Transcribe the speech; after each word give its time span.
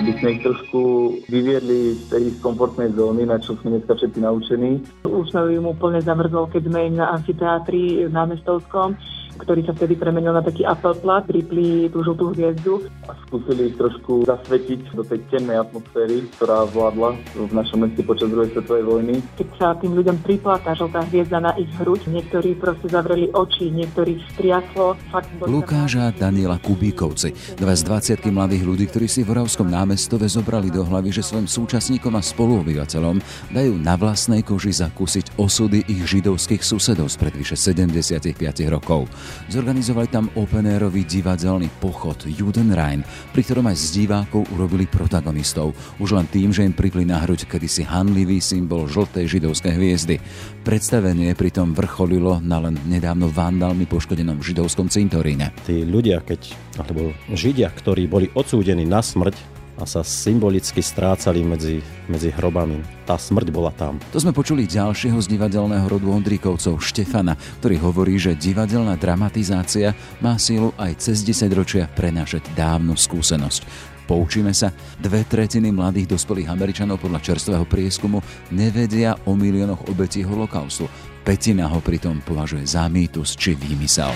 aby 0.00 0.16
sme 0.16 0.28
ich 0.32 0.42
trošku 0.42 0.80
vyviedli 1.28 1.92
z 1.92 2.02
tej 2.08 2.24
komfortnej 2.40 2.88
zóny, 2.96 3.28
na 3.28 3.36
čo 3.36 3.52
sme 3.60 3.76
dneska 3.76 4.00
všetci 4.00 4.18
naučení. 4.24 4.80
Už 5.04 5.28
sme 5.28 5.52
im 5.52 5.68
úplne 5.68 6.00
zamrzol, 6.00 6.48
keď 6.48 6.72
sme 6.72 6.80
im 6.88 6.94
na 6.96 7.12
amfiteátri 7.12 8.08
v 8.08 8.12
námestovskom 8.12 8.96
ktorý 9.40 9.64
sa 9.64 9.72
vtedy 9.72 9.96
premenil 9.96 10.36
na 10.36 10.44
taký 10.44 10.68
plat, 11.00 11.24
pripli 11.24 11.88
tú 11.88 12.04
žltú 12.04 12.36
hviezdu. 12.36 12.84
A 13.08 13.16
skúsili 13.26 13.72
ich 13.72 13.76
trošku 13.80 14.28
zasvetiť 14.28 14.92
do 14.92 15.02
tej 15.02 15.24
temnej 15.32 15.64
atmosféry, 15.64 16.28
ktorá 16.36 16.68
vládla 16.68 17.16
v 17.34 17.52
našom 17.56 17.88
meste 17.88 18.04
počas 18.04 18.28
druhej 18.28 18.52
svetovej 18.52 18.84
vojny. 18.84 19.14
Keď 19.40 19.48
sa 19.56 19.72
tým 19.80 19.96
ľuďom 19.96 20.20
pripla 20.20 20.60
tá 20.60 20.76
žltá 20.76 21.00
hviezda 21.08 21.40
na 21.40 21.56
ich 21.56 21.72
hruď, 21.80 22.04
niektorí 22.12 22.52
proste 22.60 22.92
zavreli 22.92 23.32
oči, 23.32 23.72
niektorí 23.72 24.20
striaslo. 24.36 25.00
Fakt 25.08 25.32
Lukáš 25.40 25.96
a 25.96 26.12
Daniela 26.12 26.60
Kubíkovci, 26.60 27.56
dva 27.56 27.72
z 27.72 27.82
20 27.88 28.28
mladých 28.28 28.62
ľudí, 28.68 28.84
ktorí 28.92 29.08
si 29.08 29.24
v 29.24 29.32
Oravskom 29.32 29.72
námestove 29.90 30.30
zobrali 30.30 30.70
do 30.70 30.86
hlavy, 30.86 31.10
že 31.10 31.18
svojim 31.18 31.50
súčasníkom 31.50 32.14
a 32.14 32.22
spoluobyvateľom 32.22 33.18
dajú 33.50 33.74
na 33.74 33.98
vlastnej 33.98 34.46
koži 34.46 34.70
zakúsiť 34.70 35.34
osudy 35.34 35.82
ich 35.90 36.06
židovských 36.06 36.62
susedov 36.62 37.10
spred 37.10 37.34
vyše 37.34 37.58
75 37.58 38.38
rokov. 38.70 39.10
Zorganizovali 39.50 40.06
tam 40.06 40.30
open-airový 40.38 41.02
divadelný 41.02 41.66
pochod 41.82 42.22
Judenrein, 42.22 43.02
pri 43.34 43.42
ktorom 43.42 43.66
aj 43.66 43.82
z 43.82 44.06
divákov 44.06 44.46
urobili 44.54 44.86
protagonistov, 44.86 45.74
už 45.98 46.14
len 46.14 46.30
tým, 46.30 46.54
že 46.54 46.62
im 46.62 46.70
pripli 46.70 47.02
na 47.02 47.18
hruď 47.18 47.50
kedysi 47.50 47.82
hanlivý 47.82 48.38
symbol 48.38 48.86
žltej 48.86 49.26
židovskej 49.26 49.74
hviezdy. 49.74 50.22
Predstavenie 50.62 51.34
pritom 51.34 51.74
vrcholilo 51.74 52.38
na 52.38 52.62
len 52.62 52.78
nedávno 52.86 53.26
vandalmi 53.26 53.90
poškodenom 53.90 54.38
židovskom 54.38 54.86
cintoríne. 54.86 55.50
Tí 55.66 55.82
ľudia, 55.82 56.22
keď, 56.22 56.54
alebo 56.78 57.10
židia, 57.34 57.74
ktorí 57.74 58.06
boli 58.06 58.30
odsúdení 58.38 58.86
na 58.86 59.02
smrť, 59.02 59.49
a 59.78 59.84
sa 59.86 60.02
symbolicky 60.02 60.82
strácali 60.82 61.44
medzi, 61.44 61.84
medzi 62.10 62.32
hrobami. 62.34 62.82
Tá 63.06 63.14
smrť 63.20 63.48
bola 63.52 63.70
tam. 63.74 64.00
To 64.10 64.18
sme 64.18 64.34
počuli 64.34 64.66
ďalšieho 64.66 65.18
z 65.20 65.26
divadelného 65.30 65.86
rodu 65.86 66.10
Ondríkovcov, 66.10 66.82
Štefana, 66.82 67.38
ktorý 67.62 67.76
hovorí, 67.82 68.18
že 68.18 68.38
divadelná 68.38 68.98
dramatizácia 68.98 69.94
má 70.18 70.36
sílu 70.40 70.74
aj 70.80 70.98
cez 71.00 71.22
10 71.22 71.50
ročia 71.54 71.84
prenášať 71.92 72.46
dávnu 72.54 72.98
skúsenosť. 72.98 73.90
Poučíme 74.10 74.50
sa, 74.50 74.74
dve 74.98 75.22
tretiny 75.22 75.70
mladých 75.70 76.18
dospelých 76.18 76.50
Američanov 76.50 76.98
podľa 76.98 77.22
čerstvého 77.22 77.62
prieskumu 77.62 78.18
nevedia 78.50 79.14
o 79.22 79.38
miliónoch 79.38 79.86
obetí 79.86 80.26
holokaustu. 80.26 80.90
Petina 81.22 81.70
ho 81.70 81.78
pritom 81.78 82.18
považuje 82.26 82.66
za 82.66 82.90
mýtus 82.90 83.38
či 83.38 83.54
výmysel. 83.54 84.10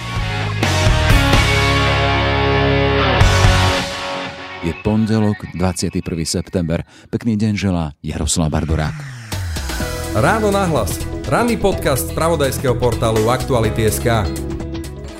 Je 4.64 4.72
pondelok, 4.80 5.44
21. 5.52 6.24
september. 6.24 6.88
Pekný 7.12 7.36
deň 7.36 7.52
želá 7.52 7.92
Jaroslav 8.00 8.48
Barborák. 8.48 8.96
Ráno 10.16 10.48
nahlas. 10.48 11.04
Ranný 11.28 11.60
podcast 11.60 12.08
z 12.08 12.16
pravodajského 12.16 12.72
portálu 12.72 13.28
Aktuality.sk 13.28 14.24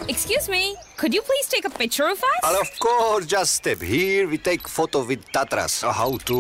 Excuse 0.09 0.49
me, 0.49 0.73
could 0.97 1.13
you 1.13 1.21
please 1.21 1.45
take 1.53 1.69
a 1.69 1.73
picture 1.77 2.09
of 2.09 2.17
us? 2.17 2.41
But 2.41 2.57
of 2.57 2.73
course, 2.81 3.29
just 3.29 3.61
step 3.61 3.85
here, 3.85 4.25
we 4.25 4.41
take 4.41 4.65
photo 4.65 5.05
with 5.05 5.21
Tatras. 5.29 5.85
How 5.85 6.17
to... 6.25 6.37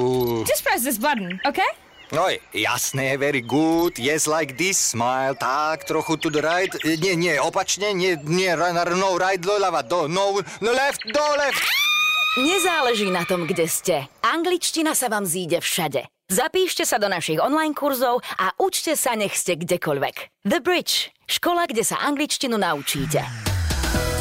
Just 0.48 0.64
press 0.64 0.80
this 0.80 0.96
button, 0.96 1.36
okay? 1.44 1.68
Oj, 2.08 2.41
jasné, 2.56 3.20
very 3.20 3.44
good. 3.44 4.00
Yes, 4.00 4.24
like 4.24 4.56
this, 4.56 4.80
smile. 4.80 5.36
Tak, 5.36 5.84
trochu 5.84 6.16
to 6.16 6.33
the 6.33 6.41
right. 6.41 6.72
Nie, 6.80 7.20
nie, 7.20 7.36
opačne, 7.36 7.92
nie, 7.92 8.16
nie, 8.24 8.56
no, 8.96 9.20
right, 9.20 9.41
do, 9.41 9.61
lava, 9.61 9.84
do, 9.84 10.08
no, 10.08 10.41
no, 10.64 10.70
left, 10.72 11.05
do, 11.05 11.24
left. 11.36 11.92
Nezáleží 12.34 13.14
na 13.14 13.22
tom, 13.22 13.46
kde 13.46 13.70
ste. 13.70 14.10
Angličtina 14.27 14.98
sa 14.98 15.06
vám 15.06 15.22
zíde 15.22 15.62
všade. 15.62 16.02
Zapíšte 16.27 16.82
sa 16.82 16.98
do 16.98 17.06
našich 17.06 17.38
online 17.38 17.78
kurzov 17.78 18.27
a 18.27 18.50
učte 18.58 18.98
sa, 18.98 19.14
nech 19.14 19.39
ste 19.39 19.55
kdekoľvek. 19.55 20.42
The 20.42 20.58
Bridge. 20.58 21.14
Škola, 21.30 21.70
kde 21.70 21.86
sa 21.86 22.02
angličtinu 22.02 22.58
naučíte. 22.58 23.23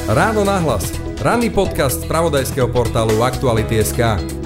Ráno 0.06 0.46
nahlas. 0.46 0.94
Ranný 1.26 1.50
podcast 1.50 2.06
z 2.06 2.10
pravodajského 2.12 2.70
portálu 2.70 3.18
Aktuality.sk. 3.26 4.43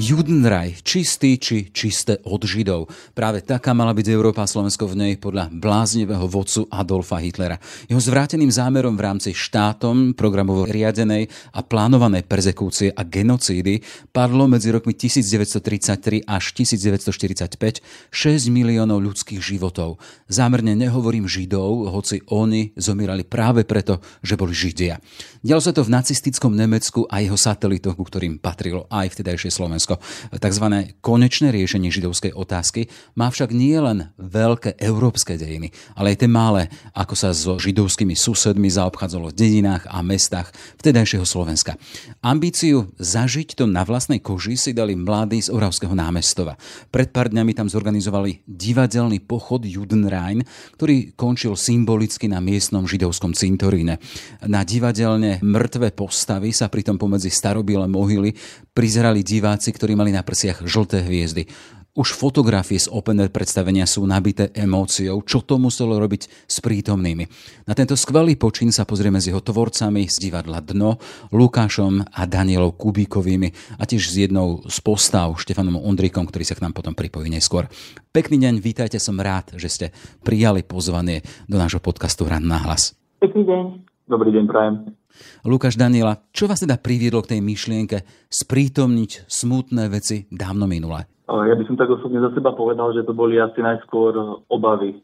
Judenraj, 0.00 0.80
čistý 0.80 1.36
či 1.36 1.68
čisté 1.76 2.16
od 2.24 2.40
Židov. 2.40 2.88
Práve 3.12 3.44
taká 3.44 3.76
mala 3.76 3.92
byť 3.92 4.08
Európa 4.08 4.40
a 4.40 4.48
Slovensko 4.48 4.88
v 4.88 4.96
nej 4.96 5.12
podľa 5.20 5.52
bláznivého 5.52 6.24
vodcu 6.24 6.64
Adolfa 6.72 7.20
Hitlera. 7.20 7.60
Jeho 7.84 8.00
zvráteným 8.00 8.48
zámerom 8.48 8.96
v 8.96 9.04
rámci 9.04 9.36
štátom 9.36 10.16
programovo 10.16 10.64
riadenej 10.64 11.28
a 11.52 11.60
plánovanej 11.60 12.24
perzekúcie 12.24 12.88
a 12.96 13.04
genocídy 13.04 13.84
padlo 14.08 14.48
medzi 14.48 14.72
rokmi 14.72 14.96
1933 14.96 16.24
až 16.24 16.44
1945 16.56 17.84
6 18.08 18.48
miliónov 18.48 19.04
ľudských 19.04 19.44
životov. 19.44 20.00
Zámerne 20.32 20.80
nehovorím 20.80 21.28
Židov, 21.28 21.92
hoci 21.92 22.24
oni 22.32 22.72
zomierali 22.72 23.28
práve 23.28 23.68
preto, 23.68 24.00
že 24.24 24.40
boli 24.40 24.56
Židia. 24.56 24.96
Dialo 25.44 25.60
sa 25.60 25.76
to 25.76 25.84
v 25.84 25.92
nacistickom 25.92 26.56
Nemecku 26.56 27.04
a 27.04 27.20
jeho 27.20 27.36
satelitoch, 27.36 28.00
ku 28.00 28.04
ktorým 28.08 28.40
patrilo 28.40 28.88
aj 28.88 29.12
vtedajšie 29.12 29.52
Slovensko. 29.52 29.89
Slovensko. 29.90 30.38
Takzvané 30.40 30.94
konečné 31.02 31.50
riešenie 31.50 31.90
židovskej 31.90 32.32
otázky 32.32 32.88
má 33.18 33.28
však 33.28 33.50
nie 33.50 33.76
len 33.76 34.14
veľké 34.16 34.78
európske 34.78 35.34
dejiny, 35.36 35.74
ale 35.98 36.14
aj 36.14 36.24
tie 36.24 36.30
malé, 36.30 36.70
ako 36.94 37.14
sa 37.18 37.34
so 37.34 37.58
židovskými 37.58 38.14
susedmi 38.14 38.70
zaobchádzalo 38.70 39.30
v 39.30 39.36
dedinách 39.36 39.84
a 39.90 40.00
mestách 40.00 40.54
vtedajšieho 40.80 41.26
Slovenska. 41.26 41.76
Ambíciu 42.22 42.94
zažiť 42.96 43.58
to 43.58 43.64
na 43.66 43.82
vlastnej 43.82 44.22
koži 44.22 44.56
si 44.56 44.70
dali 44.72 44.94
mladí 44.94 45.42
z 45.42 45.52
Oravského 45.52 45.92
námestova. 45.92 46.56
Pred 46.88 47.10
pár 47.10 47.28
dňami 47.28 47.52
tam 47.52 47.68
zorganizovali 47.68 48.46
divadelný 48.46 49.20
pochod 49.24 49.60
Judenrein, 49.66 50.46
ktorý 50.78 51.12
končil 51.18 51.58
symbolicky 51.58 52.30
na 52.30 52.40
miestnom 52.40 52.86
židovskom 52.86 53.36
cintoríne. 53.36 54.00
Na 54.46 54.64
divadelne 54.64 55.42
mŕtve 55.44 55.92
postavy 55.92 56.54
sa 56.54 56.72
pritom 56.72 56.96
pomedzi 56.96 57.28
starobiele 57.28 57.90
mohyly 57.90 58.32
prizerali 58.70 59.20
diváci, 59.20 59.74
ktorí 59.80 59.96
mali 59.96 60.12
na 60.12 60.20
prsiach 60.20 60.60
žlté 60.68 61.00
hviezdy. 61.00 61.48
Už 61.90 62.14
fotografie 62.14 62.78
z 62.78 62.86
open 62.86 63.18
air 63.18 63.34
predstavenia 63.34 63.82
sú 63.82 64.06
nabité 64.06 64.54
emóciou, 64.54 65.26
čo 65.26 65.42
to 65.42 65.58
muselo 65.58 65.98
robiť 65.98 66.46
s 66.46 66.62
prítomnými. 66.62 67.26
Na 67.66 67.74
tento 67.74 67.98
skvelý 67.98 68.38
počin 68.38 68.70
sa 68.70 68.86
pozrieme 68.86 69.18
s 69.18 69.26
jeho 69.26 69.42
tvorcami 69.42 70.06
z 70.06 70.22
divadla 70.22 70.62
Dno, 70.62 71.02
Lukášom 71.34 72.14
a 72.14 72.22
Danielou 72.30 72.78
Kubíkovými 72.78 73.80
a 73.80 73.88
tiež 73.88 74.06
s 74.06 74.22
jednou 74.22 74.62
z 74.70 74.78
postav 74.84 75.34
Štefanom 75.34 75.82
Ondrikom, 75.82 76.30
ktorý 76.30 76.46
sa 76.46 76.54
k 76.54 76.62
nám 76.62 76.78
potom 76.78 76.94
pripojí 76.94 77.26
neskôr. 77.26 77.66
Pekný 78.14 78.38
deň, 78.38 78.62
vítajte, 78.62 79.02
som 79.02 79.18
rád, 79.18 79.58
že 79.58 79.66
ste 79.66 79.86
prijali 80.22 80.62
pozvanie 80.62 81.26
do 81.50 81.58
nášho 81.58 81.82
podcastu 81.82 82.28
Ran 82.28 82.46
na 82.46 82.62
hlas. 82.62 82.94
Pekný 83.18 83.42
deň. 83.42 83.64
Dobrý 84.06 84.30
deň, 84.30 84.44
prajem. 84.46 84.99
Lukáš 85.46 85.78
Daniela, 85.80 86.20
čo 86.30 86.46
vás 86.50 86.60
teda 86.60 86.76
priviedlo 86.80 87.24
k 87.24 87.36
tej 87.36 87.40
myšlienke 87.40 88.04
sprítomniť 88.28 89.30
smutné 89.30 89.88
veci 89.88 90.28
dávno 90.28 90.68
minulé? 90.70 91.06
Ja 91.30 91.54
by 91.54 91.64
som 91.66 91.78
tak 91.78 91.90
osobne 91.90 92.18
za 92.18 92.34
seba 92.34 92.50
povedal, 92.50 92.90
že 92.90 93.06
to 93.06 93.14
boli 93.14 93.38
asi 93.38 93.62
najskôr 93.62 94.42
obavy. 94.50 94.98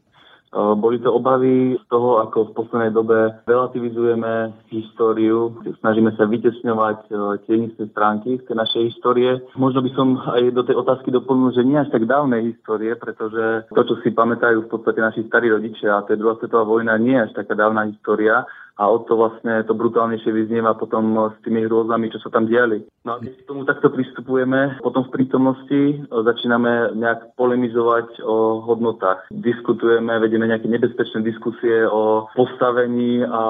Boli 0.57 0.95
to 1.03 1.11
obavy 1.11 1.75
z 1.75 1.85
toho, 1.91 2.23
ako 2.23 2.49
v 2.49 2.55
poslednej 2.55 2.95
dobe 2.95 3.35
relativizujeme 3.43 4.55
históriu, 4.71 5.51
snažíme 5.83 6.15
sa 6.15 6.23
vytesňovať 6.23 7.11
tie 7.43 7.55
isté 7.67 7.83
stránky 7.91 8.39
z 8.39 8.47
tej 8.47 8.55
našej 8.55 8.83
histórie. 8.95 9.43
Možno 9.59 9.83
by 9.83 9.91
som 9.91 10.15
aj 10.23 10.55
do 10.55 10.63
tej 10.63 10.79
otázky 10.79 11.11
doplnil, 11.11 11.51
že 11.51 11.67
nie 11.67 11.75
až 11.75 11.91
tak 11.91 12.07
dávnej 12.07 12.55
histórie, 12.55 12.95
pretože 12.95 13.67
to, 13.75 13.81
čo 13.91 13.99
si 13.99 14.15
pamätajú 14.15 14.65
v 14.65 14.71
podstate 14.71 15.03
naši 15.03 15.27
starí 15.27 15.51
rodičia, 15.51 15.99
a 15.99 16.03
to 16.07 16.15
je 16.15 16.21
druhá 16.23 16.39
svetová 16.39 16.63
vojna, 16.63 16.95
nie 16.95 17.19
je 17.19 17.27
až 17.27 17.31
taká 17.43 17.51
dávna 17.51 17.91
história, 17.91 18.47
a 18.77 18.83
o 18.85 19.01
to 19.03 19.17
vlastne 19.17 19.65
to 19.65 19.73
brutálnejšie 19.73 20.29
vyznieva 20.29 20.77
potom 20.77 21.33
s 21.33 21.37
tými 21.41 21.65
hrôzami, 21.65 22.13
čo 22.13 22.21
sa 22.21 22.29
tam 22.29 22.45
diali. 22.45 22.85
No 23.07 23.17
a 23.17 23.23
keď 23.23 23.33
k 23.39 23.47
tomu 23.47 23.63
takto 23.63 23.87
pristupujeme, 23.87 24.83
potom 24.83 25.07
v 25.07 25.13
prítomnosti 25.15 25.79
e, 25.79 25.95
začíname 26.03 26.91
nejak 26.99 27.39
polemizovať 27.39 28.19
o 28.19 28.59
hodnotách. 28.67 29.31
Diskutujeme, 29.31 30.19
vedieme 30.19 30.51
nejaké 30.51 30.67
nebezpečné 30.67 31.23
diskusie 31.23 31.87
o 31.87 32.27
postavení 32.35 33.23
a 33.23 33.43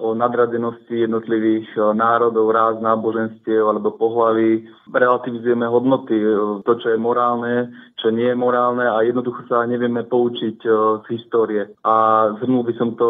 o 0.00 0.16
nadradenosti 0.16 1.04
jednotlivých 1.04 1.68
e, 1.76 1.80
národov, 1.92 2.56
ráz, 2.56 2.80
náboženstiev 2.80 3.68
alebo 3.68 3.92
pohlaví. 4.00 4.64
Relativizujeme 4.88 5.68
hodnoty, 5.68 6.16
e, 6.16 6.64
to, 6.64 6.72
čo 6.80 6.96
je 6.96 6.98
morálne, 6.98 7.68
čo 8.00 8.08
nie 8.08 8.32
je 8.32 8.40
morálne 8.40 8.88
a 8.88 9.04
jednoducho 9.04 9.44
sa 9.44 9.68
nevieme 9.68 10.08
poučiť 10.08 10.64
z 11.04 11.06
histórie. 11.12 11.68
A 11.84 12.26
zhrnul 12.40 12.64
by 12.64 12.74
som 12.80 12.96
to 12.96 13.08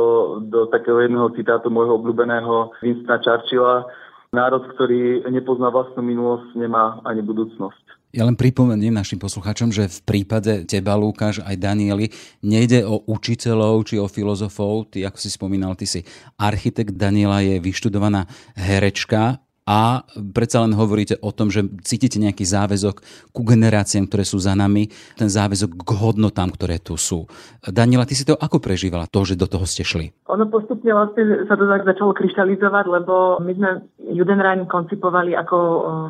do 0.50 0.66
takého 0.66 0.98
jedného 1.00 1.30
citátu 1.38 1.61
citátu 1.62 1.70
môjho 1.70 1.94
obľúbeného 2.02 2.74
Winstona 2.82 3.22
Churchilla. 3.22 3.86
Národ, 4.34 4.66
ktorý 4.74 5.22
nepozná 5.30 5.70
vlastnú 5.70 6.02
minulosť, 6.02 6.58
nemá 6.58 6.98
ani 7.06 7.22
budúcnosť. 7.22 8.02
Ja 8.12 8.26
len 8.26 8.34
pripomeniem 8.34 8.92
našim 8.92 9.16
poslucháčom, 9.22 9.70
že 9.70 9.88
v 9.88 10.00
prípade 10.02 10.66
teba, 10.66 10.98
Lukáš, 10.98 11.40
aj 11.46 11.56
Danieli, 11.56 12.10
nejde 12.42 12.82
o 12.82 13.06
učiteľov 13.06 13.86
či 13.86 13.96
o 14.02 14.10
filozofov. 14.10 14.90
Ty, 14.90 15.08
ako 15.08 15.18
si 15.22 15.30
spomínal, 15.30 15.78
ty 15.78 15.86
si 15.86 16.02
architekt, 16.36 16.98
Daniela 16.98 17.40
je 17.40 17.62
vyštudovaná 17.62 18.26
herečka 18.58 19.38
a 19.62 20.02
predsa 20.34 20.66
len 20.66 20.74
hovoríte 20.74 21.14
o 21.22 21.30
tom, 21.30 21.46
že 21.46 21.62
cítite 21.86 22.18
nejaký 22.18 22.42
záväzok 22.42 22.96
ku 23.30 23.42
generáciám, 23.46 24.10
ktoré 24.10 24.26
sú 24.26 24.42
za 24.42 24.58
nami, 24.58 24.90
ten 25.14 25.30
záväzok 25.30 25.86
k 25.86 25.90
hodnotám, 26.02 26.50
ktoré 26.50 26.82
tu 26.82 26.98
sú. 26.98 27.30
Daniela, 27.62 28.02
ty 28.02 28.18
si 28.18 28.26
to 28.26 28.34
ako 28.34 28.58
prežívala, 28.58 29.06
to, 29.06 29.22
že 29.22 29.38
do 29.38 29.46
toho 29.46 29.62
ste 29.62 29.86
šli? 29.86 30.10
Ono 30.26 30.50
postupne 30.50 30.90
vlastne 30.90 31.46
sa 31.46 31.54
to 31.54 31.70
tak 31.70 31.86
začalo 31.86 32.10
kryštalizovať, 32.10 32.84
lebo 32.90 33.38
my 33.38 33.52
sme 33.54 33.70
Judenrein 34.10 34.66
koncipovali 34.66 35.38
ako 35.38 35.56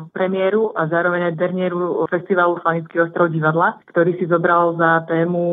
premiéru 0.09 0.73
a 0.73 0.89
zároveň 0.89 1.29
aj 1.29 1.37
dernieru 1.37 2.09
festivalu 2.09 2.57
Slanický 2.65 3.05
ostrov 3.05 3.29
divadla, 3.29 3.77
ktorý 3.93 4.17
si 4.17 4.25
zobral 4.25 4.73
za 4.81 5.05
tému 5.05 5.43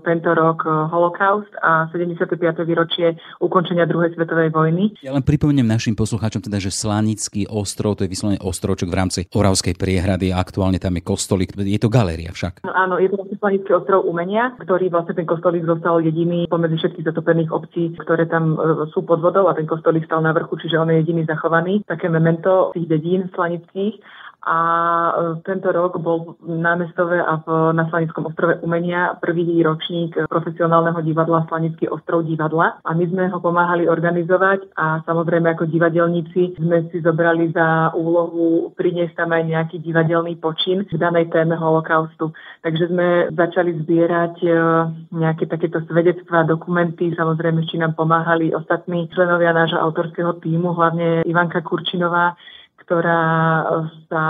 tento 0.00 0.32
rok 0.32 0.64
holokaust 0.64 1.52
a 1.60 1.92
75. 1.92 2.40
výročie 2.64 3.20
ukončenia 3.42 3.84
druhej 3.84 4.16
svetovej 4.16 4.48
vojny. 4.48 4.96
Ja 5.04 5.12
len 5.12 5.20
pripomeniem 5.20 5.68
našim 5.68 5.92
poslucháčom 5.92 6.40
teda, 6.40 6.56
že 6.56 6.72
Slanický 6.72 7.49
ostrov, 7.50 7.98
to 7.98 8.06
je 8.06 8.12
vyslovene 8.12 8.40
ostrovček 8.40 8.88
v 8.88 8.96
rámci 8.96 9.20
Oravskej 9.28 9.74
priehrady 9.74 10.30
a 10.30 10.40
aktuálne 10.40 10.78
tam 10.78 10.96
je 10.96 11.02
kostolík. 11.04 11.52
Je 11.58 11.80
to 11.82 11.90
galéria 11.90 12.30
však. 12.30 12.62
No, 12.62 12.72
áno, 12.72 12.96
je 12.96 13.10
to 13.10 13.18
vlastne 13.18 13.36
Slanický 13.40 13.72
ostrov 13.72 14.04
umenia, 14.04 14.52
ktorý 14.60 14.92
vlastne 14.92 15.16
ten 15.16 15.24
kostolík 15.24 15.64
zostal 15.64 16.04
jediný 16.04 16.44
pomedzi 16.46 16.76
všetkých 16.76 17.08
zatopených 17.08 17.50
obcí, 17.50 17.96
ktoré 17.98 18.28
tam 18.28 18.54
e, 18.54 18.86
sú 18.92 19.02
pod 19.02 19.24
vodou 19.24 19.48
a 19.48 19.56
ten 19.56 19.64
kostolík 19.64 20.04
stal 20.04 20.20
na 20.20 20.36
vrchu, 20.36 20.60
čiže 20.60 20.76
on 20.76 20.92
je 20.92 21.00
jediný 21.00 21.24
zachovaný. 21.24 21.82
Také 21.88 22.12
memento 22.12 22.70
tých 22.76 22.86
dedín 22.86 23.32
slanických 23.32 23.98
a 24.40 24.58
e, 25.12 25.12
tento 25.44 25.68
rok 25.68 26.00
bol 26.00 26.40
na 26.40 26.72
Mestove 26.76 27.20
a 27.20 27.40
v, 27.44 27.76
na 27.76 27.84
Slanickom 27.92 28.32
ostrove 28.32 28.60
umenia 28.64 29.16
prvý 29.20 29.44
ročník 29.60 30.16
profesionálneho 30.28 31.00
divadla 31.04 31.44
Slanický 31.48 31.92
ostrov 31.92 32.24
divadla 32.24 32.80
a 32.80 32.90
my 32.96 33.04
sme 33.04 33.28
ho 33.28 33.38
pomáhali 33.40 33.84
organizovať 33.84 34.72
a 34.80 35.04
samozrejme 35.04 35.52
ako 35.52 35.68
divadelníci 35.68 36.56
sme 36.56 36.88
si 36.88 37.04
zobrali 37.04 37.52
za 37.52 37.92
úlohu 37.92 38.72
priniesť 38.76 39.20
tam 39.20 39.36
aj 39.36 39.44
nejaký 39.44 39.76
divadelný 39.84 40.40
počin 40.40 40.88
v 40.88 40.96
danej 40.96 41.28
téme 41.28 41.56
holokaustu. 41.60 42.32
Takže 42.64 42.88
sme 42.88 43.08
začali 43.36 43.76
zbierať 43.84 44.34
e, 44.40 44.48
nejaké 45.12 45.44
takéto 45.48 45.84
svedectvá, 45.84 46.48
dokumenty, 46.48 47.12
samozrejme, 47.12 47.68
či 47.68 47.76
nám 47.76 47.92
pomáhali 47.92 48.56
ostatní 48.56 49.08
členovia 49.12 49.52
nášho 49.52 49.76
autorského 49.76 50.40
týmu, 50.40 50.72
hlavne 50.72 51.22
Ivanka 51.28 51.60
Kurčinová, 51.60 52.34
ktorá 52.90 53.22
sa 54.10 54.24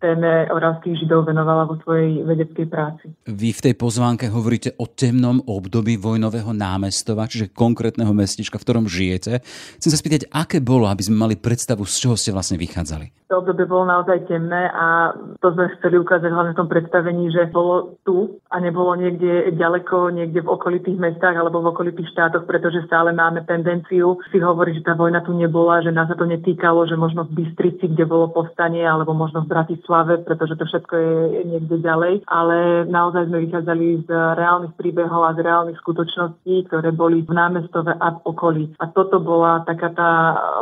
téme 0.00 0.48
oravských 0.48 1.04
židov 1.04 1.28
venovala 1.28 1.68
vo 1.68 1.76
svojej 1.84 2.24
vedeckej 2.24 2.64
práci. 2.72 3.12
Vy 3.28 3.52
v 3.52 3.60
tej 3.60 3.74
pozvánke 3.76 4.32
hovoríte 4.32 4.72
o 4.80 4.88
temnom 4.88 5.44
období 5.44 6.00
vojnového 6.00 6.56
námestova, 6.56 7.28
čiže 7.28 7.52
konkrétneho 7.52 8.16
mestička, 8.16 8.56
v 8.56 8.64
ktorom 8.64 8.88
žijete. 8.88 9.44
Chcem 9.76 9.92
sa 9.92 10.00
spýtať, 10.00 10.32
aké 10.32 10.64
bolo, 10.64 10.88
aby 10.88 11.04
sme 11.04 11.20
mali 11.20 11.36
predstavu, 11.36 11.84
z 11.84 12.08
čoho 12.08 12.16
ste 12.16 12.32
vlastne 12.32 12.56
vychádzali? 12.56 13.28
To 13.28 13.44
obdobie 13.44 13.68
bolo 13.68 13.86
naozaj 13.86 14.26
temné 14.26 14.72
a 14.74 15.14
to 15.38 15.54
sme 15.54 15.70
chceli 15.78 16.02
ukázať 16.02 16.34
hlavne 16.34 16.56
v 16.56 16.60
tom 16.64 16.66
predstavení, 16.66 17.30
že 17.30 17.46
bolo 17.52 18.00
tu 18.02 18.42
a 18.50 18.58
nebolo 18.58 18.96
niekde 18.98 19.54
ďaleko, 19.54 20.10
niekde 20.10 20.42
v 20.42 20.50
okolitých 20.50 20.98
mestách 20.98 21.38
alebo 21.38 21.62
v 21.62 21.70
okolitých 21.70 22.10
štátoch, 22.10 22.48
pretože 22.48 22.82
stále 22.90 23.14
máme 23.14 23.46
tendenciu 23.46 24.18
si 24.34 24.42
hovoriť, 24.42 24.82
že 24.82 24.86
tá 24.88 24.98
vojna 24.98 25.22
tu 25.22 25.30
nebola, 25.30 25.78
že 25.78 25.94
nás 25.94 26.10
sa 26.10 26.18
to 26.18 26.26
netýkalo, 26.26 26.90
že 26.90 26.98
možno 26.98 27.22
v 27.30 27.44
Bystrici 27.44 27.89
kde 27.90 28.04
bolo 28.06 28.30
povstanie, 28.30 28.86
alebo 28.86 29.10
možno 29.12 29.42
v 29.42 29.50
Bratislave, 29.50 30.22
pretože 30.22 30.54
to 30.54 30.64
všetko 30.64 30.94
je 30.94 31.42
niekde 31.50 31.76
ďalej. 31.82 32.22
Ale 32.30 32.86
naozaj 32.86 33.26
sme 33.26 33.44
vychádzali 33.50 34.06
z 34.06 34.10
reálnych 34.10 34.74
príbehov 34.78 35.26
a 35.26 35.34
z 35.34 35.42
reálnych 35.42 35.78
skutočností, 35.82 36.70
ktoré 36.70 36.94
boli 36.94 37.26
v 37.26 37.32
námestove 37.34 37.90
a 37.90 38.06
v 38.14 38.18
okolí. 38.24 38.64
A 38.78 38.86
toto 38.90 39.18
bola 39.18 39.66
taká 39.66 39.90
tá 39.90 40.10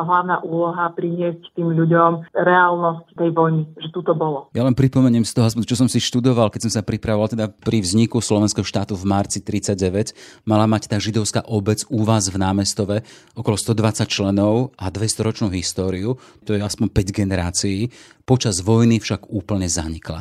hlavná 0.02 0.40
úloha 0.42 0.88
priniesť 0.96 1.52
tým 1.52 1.76
ľuďom 1.76 2.32
reálnosť 2.32 3.04
tej 3.19 3.31
vojny, 3.36 3.62
že 3.76 3.88
tu 3.92 4.00
to 4.00 4.16
bolo. 4.16 4.48
Ja 4.56 4.64
len 4.64 4.72
pripomeniem 4.72 5.26
z 5.28 5.36
toho, 5.36 5.48
čo 5.52 5.76
som 5.76 5.90
si 5.90 6.00
študoval, 6.00 6.48
keď 6.48 6.69
som 6.69 6.81
sa 6.81 6.82
pripravoval 6.86 7.28
teda 7.32 7.52
pri 7.52 7.84
vzniku 7.84 8.24
Slovenského 8.24 8.64
štátu 8.64 8.96
v 8.96 9.04
marci 9.04 9.44
39, 9.44 10.48
mala 10.48 10.64
mať 10.64 10.88
tá 10.88 10.96
židovská 10.96 11.44
obec 11.44 11.84
u 11.92 12.02
vás 12.06 12.31
v 12.32 12.40
námestove 12.40 13.04
okolo 13.36 13.56
120 13.58 14.08
členov 14.08 14.72
a 14.81 14.88
200 14.88 15.26
ročnú 15.26 15.48
históriu. 15.52 16.16
To 16.48 16.56
je 16.56 16.60
aspoň 16.62 16.86
5 16.88 17.07
generácií, 17.14 17.90
počas 18.28 18.60
vojny 18.60 19.00
však 19.00 19.32
úplne 19.32 19.64
zanikla. 19.64 20.20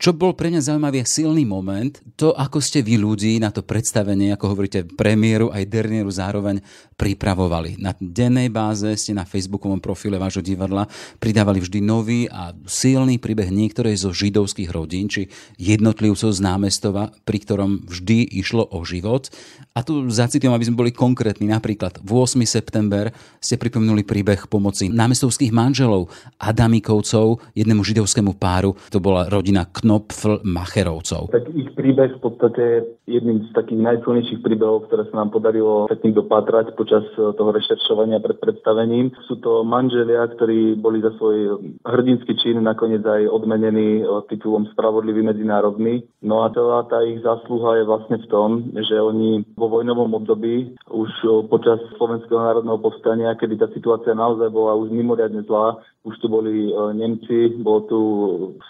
Čo 0.00 0.16
bol 0.16 0.32
pre 0.32 0.48
mňa 0.48 0.72
zaujímavý 0.72 1.04
silný 1.04 1.44
moment, 1.44 2.00
to 2.16 2.32
ako 2.32 2.64
ste 2.64 2.80
vy 2.80 2.96
ľudí 2.96 3.36
na 3.36 3.52
to 3.52 3.60
predstavenie, 3.60 4.32
ako 4.32 4.56
hovoríte, 4.56 4.88
premiéru 4.96 5.52
aj 5.52 5.68
dernieru 5.68 6.08
zároveň 6.08 6.64
pripravovali. 6.96 7.76
Na 7.76 7.92
dennej 8.00 8.48
báze 8.48 8.88
ste 8.96 9.12
na 9.12 9.28
facebookovom 9.28 9.84
profile 9.84 10.16
vášho 10.16 10.40
divadla 10.40 10.88
pridávali 11.20 11.60
vždy 11.60 11.84
nový 11.84 12.24
a 12.32 12.56
silný 12.64 13.20
príbeh 13.20 13.52
niektorej 13.52 14.00
zo 14.00 14.16
židovských 14.16 14.72
rodín, 14.72 15.12
či 15.12 15.28
jednotlivcov 15.60 16.32
z 16.32 16.40
námestova, 16.40 17.12
pri 17.28 17.38
ktorom 17.44 17.84
vždy 17.84 18.32
išlo 18.40 18.64
o 18.64 18.80
život. 18.88 19.28
A 19.76 19.84
tu 19.84 20.08
zacitujem, 20.08 20.56
aby 20.56 20.64
sme 20.64 20.80
boli 20.80 20.92
konkrétni. 20.96 21.52
Napríklad 21.52 22.00
v 22.00 22.24
8. 22.24 22.40
september 22.48 23.12
ste 23.44 23.60
pripomenuli 23.60 24.08
príbeh 24.08 24.48
pomoci 24.48 24.88
námestovských 24.88 25.52
manželov 25.52 26.08
Adamikovcov 26.40 27.25
jednému 27.56 27.82
židovskému 27.82 28.36
páru. 28.36 28.76
To 28.92 28.98
bola 29.00 29.26
rodina 29.26 29.66
Knopfl 29.66 30.44
Macherovcov. 30.46 31.32
Tak 31.32 31.50
ich 31.56 31.70
príbeh 31.74 32.18
v 32.18 32.20
podstate 32.20 32.62
je 32.66 32.76
jedným 33.06 33.46
z 33.46 33.50
takých 33.54 33.80
najsilnejších 33.80 34.40
príbehov, 34.42 34.90
ktoré 34.90 35.06
sa 35.08 35.22
nám 35.22 35.30
podarilo 35.30 35.86
sa 35.86 35.96
tým 35.96 36.12
dopatrať 36.12 36.74
počas 36.74 37.06
eh, 37.16 37.32
toho 37.32 37.50
rešeršovania 37.54 38.18
pred 38.20 38.36
predstavením. 38.42 39.14
Sú 39.30 39.38
to 39.38 39.62
manželia, 39.62 40.26
ktorí 40.34 40.76
boli 40.76 41.00
za 41.00 41.14
svoj 41.16 41.62
hrdinský 41.86 42.34
čin 42.42 42.60
nakoniec 42.60 43.06
aj 43.06 43.30
odmenení 43.30 44.02
eh, 44.02 44.06
titulom 44.28 44.66
Spravodlivý 44.74 45.22
medzinárodný. 45.22 46.04
No 46.20 46.42
a 46.42 46.50
celá 46.50 46.84
tá 46.90 47.00
ich 47.06 47.22
zásluha 47.22 47.80
je 47.80 47.84
vlastne 47.88 48.18
v 48.18 48.26
tom, 48.28 48.48
že 48.74 48.98
oni 48.98 49.46
vo 49.54 49.70
vojnovom 49.70 50.12
období 50.18 50.74
už 50.90 51.10
eh, 51.22 51.30
počas 51.46 51.78
Slovenského 51.96 52.42
národného 52.42 52.82
povstania, 52.82 53.38
kedy 53.38 53.62
tá 53.62 53.70
situácia 53.70 54.12
naozaj 54.12 54.50
bola 54.50 54.74
už 54.74 54.90
mimoriadne 54.90 55.46
zlá, 55.46 55.78
už 56.06 56.14
tu 56.22 56.30
boli 56.30 56.70
Nemci, 56.94 57.15
bol 57.62 57.86
tu 57.86 58.00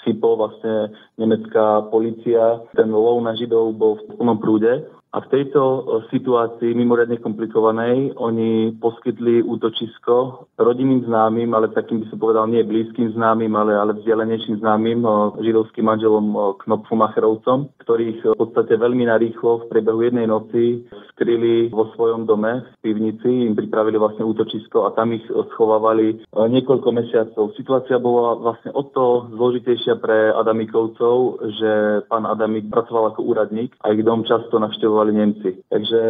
SIPO, 0.05 0.29
vlastne 0.37 0.95
nemecká 1.17 1.87
policia, 1.89 2.63
ten 2.77 2.91
lov 2.93 3.23
na 3.25 3.35
Židov 3.35 3.75
bol 3.75 3.93
v 3.99 4.03
plnom 4.17 4.39
prúde 4.39 4.87
a 5.17 5.23
v 5.25 5.31
tejto 5.33 5.63
e, 5.63 5.81
situácii 6.13 6.77
mimoriadne 6.77 7.17
komplikovanej 7.25 8.21
oni 8.21 8.77
poskytli 8.77 9.41
útočisko 9.41 10.45
rodinným 10.61 11.09
známym, 11.09 11.49
ale 11.57 11.73
takým 11.73 12.05
by 12.05 12.07
som 12.13 12.19
povedal 12.21 12.45
nie 12.51 12.61
blízkym 12.61 13.17
známym, 13.17 13.49
ale, 13.57 13.79
ale 13.81 13.97
vzdialenejším 13.97 14.61
známym 14.61 15.01
e, 15.01 15.09
židovským 15.41 15.89
manželom 15.89 16.27
e, 16.35 16.37
Knopfumacherovcom, 16.61 17.73
ktorých 17.81 18.35
v 18.35 18.39
podstate 18.39 18.77
veľmi 18.77 19.09
narýchlo 19.09 19.65
v 19.65 19.69
priebehu 19.73 20.05
jednej 20.05 20.29
noci 20.29 20.85
skryli 21.17 21.73
vo 21.73 21.89
svojom 21.97 22.29
dome 22.29 22.61
v 22.61 22.93
pivnici, 22.93 23.49
im 23.49 23.57
pripravili 23.57 23.97
vlastne 23.97 24.29
útočisko 24.29 24.85
a 24.85 24.93
tam 24.93 25.17
ich 25.17 25.25
schovávali 25.57 26.29
niekoľko 26.29 26.89
mesiacov. 26.93 27.57
Situácia 27.57 27.97
bola 27.97 28.37
vlastne 28.37 28.69
o 28.77 28.85
to 28.85 29.33
zložitejšia 29.33 29.97
pre 29.97 30.29
Adamikovcov, 30.37 31.41
že 31.57 32.05
pán 32.13 32.29
Adamik 32.29 32.69
pracoval 32.69 33.17
ako 33.17 33.33
úradník 33.33 33.73
a 33.81 33.97
ich 33.97 34.05
dom 34.05 34.29
často 34.29 34.61
navštevoval 34.61 35.06
Nemci. 35.13 35.51
Takže 35.71 36.01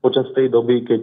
počas 0.00 0.26
tej 0.34 0.48
doby, 0.48 0.84
keď 0.84 1.02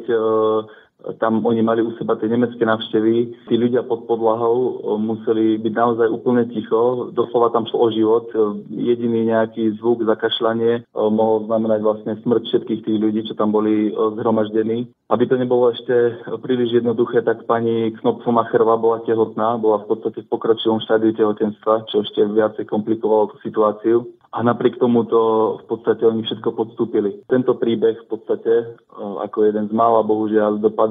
tam 1.20 1.46
oni 1.46 1.62
mali 1.62 1.82
u 1.82 1.92
seba 1.98 2.16
tie 2.16 2.30
nemecké 2.30 2.62
návštevy. 2.62 3.48
Tí 3.50 3.56
ľudia 3.58 3.82
pod 3.84 4.06
podlahou 4.06 4.58
e, 4.58 4.72
museli 5.02 5.46
byť 5.58 5.74
naozaj 5.74 6.08
úplne 6.10 6.46
ticho. 6.54 7.10
Doslova 7.12 7.50
tam 7.50 7.66
šlo 7.66 7.78
o 7.78 7.88
život. 7.90 8.30
E, 8.34 8.38
jediný 8.70 9.30
nejaký 9.34 9.82
zvuk, 9.82 10.06
zakašľanie 10.06 10.86
mohol 10.94 11.50
znamenať 11.50 11.80
vlastne 11.82 12.14
smrť 12.22 12.44
všetkých 12.48 12.82
tých 12.86 12.98
ľudí, 13.02 13.22
čo 13.26 13.34
tam 13.34 13.50
boli 13.54 13.90
zhromaždení. 13.92 14.90
Aby 15.12 15.28
to 15.28 15.36
nebolo 15.36 15.74
ešte 15.76 16.24
príliš 16.40 16.80
jednoduché, 16.80 17.26
tak 17.26 17.44
pani 17.44 17.92
Knopfumacherová 18.00 18.80
bola 18.80 19.04
tehotná, 19.04 19.60
bola 19.60 19.84
v 19.84 19.92
podstate 19.92 20.24
v 20.24 20.32
pokročilom 20.32 20.80
štádiu 20.86 21.12
tehotenstva, 21.18 21.92
čo 21.92 22.06
ešte 22.06 22.24
viacej 22.32 22.64
komplikovalo 22.70 23.36
tú 23.36 23.38
situáciu 23.44 24.08
a 24.32 24.40
napriek 24.44 24.80
tomu 24.80 25.04
to 25.04 25.22
v 25.60 25.64
podstate 25.68 26.08
oni 26.08 26.24
všetko 26.24 26.56
podstúpili. 26.56 27.20
Tento 27.28 27.60
príbeh 27.60 28.00
v 28.00 28.08
podstate 28.08 28.54
e, 28.64 28.66
ako 28.96 29.44
jeden 29.44 29.68
z 29.68 29.74
mála 29.76 30.08
bohužiaľ 30.08 30.64
dopadol 30.64 30.91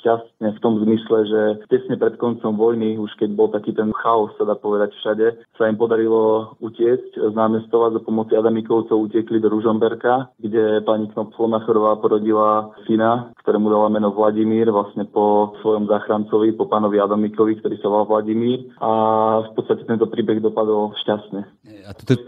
šťastne 0.00 0.48
v 0.54 0.62
tom 0.62 0.82
zmysle, 0.82 1.18
že 1.26 1.40
tesne 1.70 1.96
pred 1.96 2.18
koncom 2.18 2.54
vojny, 2.58 2.98
už 2.98 3.14
keď 3.18 3.30
bol 3.34 3.48
taký 3.50 3.74
ten 3.74 3.90
chaos, 3.94 4.34
sa 4.36 4.44
dá 4.44 4.58
povedať 4.58 4.94
všade, 4.98 5.26
sa 5.54 5.70
im 5.70 5.76
podarilo 5.78 6.54
utiecť 6.62 7.30
z 7.30 7.34
námestova 7.34 7.94
za 7.94 8.00
pomoci 8.02 8.34
Adamikovcov 8.34 9.08
utekli 9.08 9.38
do 9.38 9.50
Ružomberka, 9.50 10.32
kde 10.38 10.82
pani 10.82 11.10
Knopflomachorová 11.12 11.98
porodila 11.98 12.74
syna, 12.86 13.30
ktorému 13.42 13.70
dala 13.70 13.88
meno 13.88 14.10
Vladimír, 14.14 14.70
vlastne 14.70 15.06
po 15.08 15.56
svojom 15.62 15.86
záchrancovi, 15.86 16.54
po 16.54 16.66
pánovi 16.66 17.00
Adamikovi, 17.00 17.58
ktorý 17.58 17.76
sa 17.80 17.88
volal 17.90 18.06
Vladimír. 18.08 18.68
A 18.82 18.90
v 19.46 19.50
podstate 19.54 19.86
tento 19.88 20.06
príbeh 20.10 20.42
dopadol 20.42 20.94
šťastne. 21.04 21.40
A 21.88 21.90
to, 21.94 22.18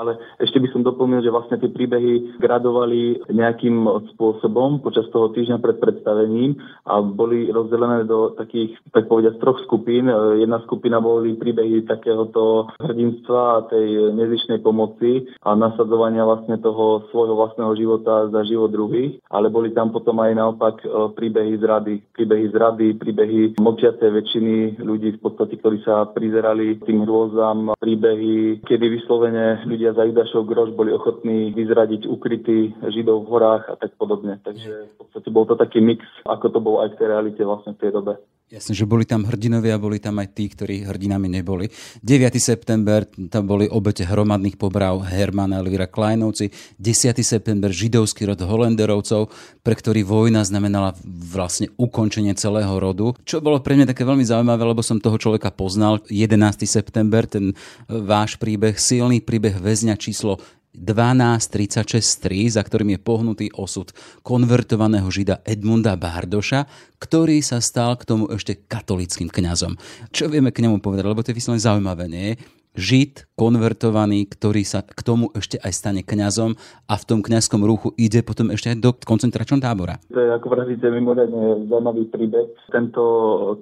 Ale 0.00 0.16
ešte 0.40 0.56
by 0.56 0.68
som 0.72 0.80
doplnil, 0.80 1.20
že 1.20 1.28
vlastne 1.28 1.60
tie 1.60 1.68
príbehy 1.68 2.40
gradovali 2.40 3.28
nejakým 3.28 3.84
spôsobom 4.16 4.80
počas 4.80 5.04
toho 5.12 5.28
týždňa 5.36 5.60
pred 5.60 5.76
predstavením 5.76 6.56
a 6.88 7.04
boli 7.04 7.52
rozdelené 7.52 8.08
do 8.08 8.32
takých, 8.32 8.80
tak 8.96 9.12
povediať, 9.12 9.36
troch 9.36 9.60
skupín. 9.68 10.08
Jedna 10.40 10.64
skupina 10.64 11.04
boli 11.04 11.36
príbehy 11.36 11.84
takéhoto 11.84 12.72
hrdinstva 12.80 13.40
a 13.60 13.64
tej 13.68 14.16
nezišnej 14.16 14.64
pomoci 14.64 15.28
a 15.44 15.52
nasadzovania 15.52 16.24
vlastne 16.24 16.56
toho 16.56 17.04
svojho 17.12 17.36
vlastného 17.36 17.76
života 17.76 18.32
za 18.32 18.40
život 18.48 18.72
druhých, 18.72 19.20
ale 19.28 19.52
boli 19.52 19.76
tam 19.76 19.92
potom 19.92 20.16
aj 20.24 20.32
naopak 20.32 20.80
e, 20.80 20.88
príbehy 21.12 21.60
zrady, 21.60 21.94
príbehy 22.16 22.44
zrady, 22.56 22.86
príbehy 22.96 23.40
močiacej 23.60 24.10
väčšiny 24.10 24.54
ľudí 24.80 25.18
v 25.18 25.20
podstate, 25.20 25.60
ktorí 25.60 25.84
sa 25.84 26.08
prizerali 26.08 26.80
tým 26.88 27.04
hrôzam, 27.04 27.76
príbehy, 27.76 28.64
kedy 28.64 28.86
vyslovene 28.88 29.60
ľudia 29.66 29.89
za 29.92 30.02
Judašov 30.04 30.46
grož 30.46 30.70
boli 30.72 30.92
ochotní 30.92 31.52
vyzradiť 31.52 32.06
ukrytí 32.06 32.74
Židov 32.90 33.24
v 33.24 33.30
horách 33.30 33.64
a 33.70 33.74
tak 33.76 33.94
podobne. 33.96 34.40
Takže 34.42 34.90
v 34.90 34.94
podstate 34.98 35.28
bol 35.30 35.44
to 35.46 35.54
taký 35.56 35.80
mix, 35.80 36.04
ako 36.26 36.46
to 36.48 36.58
bol 36.60 36.82
aj 36.82 36.94
v 36.94 36.98
tej 36.98 37.06
realite 37.10 37.42
vlastne 37.44 37.72
v 37.74 37.80
tej 37.80 37.90
dobe. 37.94 38.18
Jasne, 38.50 38.74
že 38.74 38.82
boli 38.82 39.06
tam 39.06 39.22
hrdinovia, 39.22 39.78
boli 39.78 40.02
tam 40.02 40.18
aj 40.18 40.34
tí, 40.34 40.50
ktorí 40.50 40.82
hrdinami 40.82 41.30
neboli. 41.30 41.70
9. 42.02 42.34
september, 42.42 43.06
tam 43.30 43.46
boli 43.46 43.70
obete 43.70 44.02
hromadných 44.02 44.58
pobrav 44.58 45.06
Hermana 45.06 45.62
Elvira 45.62 45.86
Kleinovci. 45.86 46.50
10. 46.82 47.14
september, 47.22 47.70
židovský 47.70 48.26
rod 48.26 48.42
Holenderovcov, 48.42 49.30
pre 49.62 49.74
ktorý 49.78 50.02
vojna 50.02 50.42
znamenala 50.42 50.98
vlastne 51.06 51.70
ukončenie 51.78 52.34
celého 52.34 52.74
rodu. 52.74 53.14
Čo 53.22 53.38
bolo 53.38 53.62
pre 53.62 53.78
mňa 53.78 53.94
také 53.94 54.02
veľmi 54.02 54.26
zaujímavé, 54.26 54.66
lebo 54.66 54.82
som 54.82 54.98
toho 54.98 55.14
človeka 55.14 55.54
poznal. 55.54 56.02
11. 56.10 56.66
september, 56.66 57.30
ten 57.30 57.54
váš 57.86 58.34
príbeh, 58.34 58.74
silný 58.74 59.22
príbeh 59.22 59.62
väzňa 59.62 59.94
číslo 59.94 60.42
12.36.3, 60.70 62.54
za 62.54 62.62
ktorým 62.62 62.94
je 62.94 63.00
pohnutý 63.02 63.46
osud 63.58 63.90
konvertovaného 64.22 65.10
žida 65.10 65.42
Edmunda 65.42 65.98
Bardoša, 65.98 66.70
ktorý 67.02 67.42
sa 67.42 67.58
stal 67.58 67.98
k 67.98 68.06
tomu 68.06 68.30
ešte 68.30 68.54
katolickým 68.70 69.26
kňazom. 69.26 69.74
Čo 70.14 70.30
vieme 70.30 70.54
k 70.54 70.62
nemu 70.62 70.78
povedať, 70.78 71.04
lebo 71.10 71.26
to 71.26 71.34
je 71.34 71.38
vyslovene 71.42 71.62
zaujímavé, 71.62 72.04
nie? 72.06 72.38
Žid 72.78 73.30
konvertovaný, 73.34 74.28
ktorý 74.30 74.62
sa 74.62 74.84
k 74.84 75.00
tomu 75.00 75.32
ešte 75.32 75.56
aj 75.58 75.72
stane 75.72 76.02
kňazom 76.04 76.54
a 76.86 76.94
v 76.94 77.06
tom 77.08 77.24
kňazskom 77.24 77.64
ruchu 77.64 77.96
ide 77.96 78.20
potom 78.20 78.52
ešte 78.52 78.76
aj 78.76 78.78
do 78.78 78.90
koncentračného 78.92 79.64
tábora. 79.64 79.96
To 80.12 80.20
je 80.20 80.28
ako 80.28 80.46
vravíte 80.52 80.84
mimoriadne 80.92 81.66
zaujímavý 81.72 82.04
príbeh. 82.12 82.52
Tento 82.68 83.02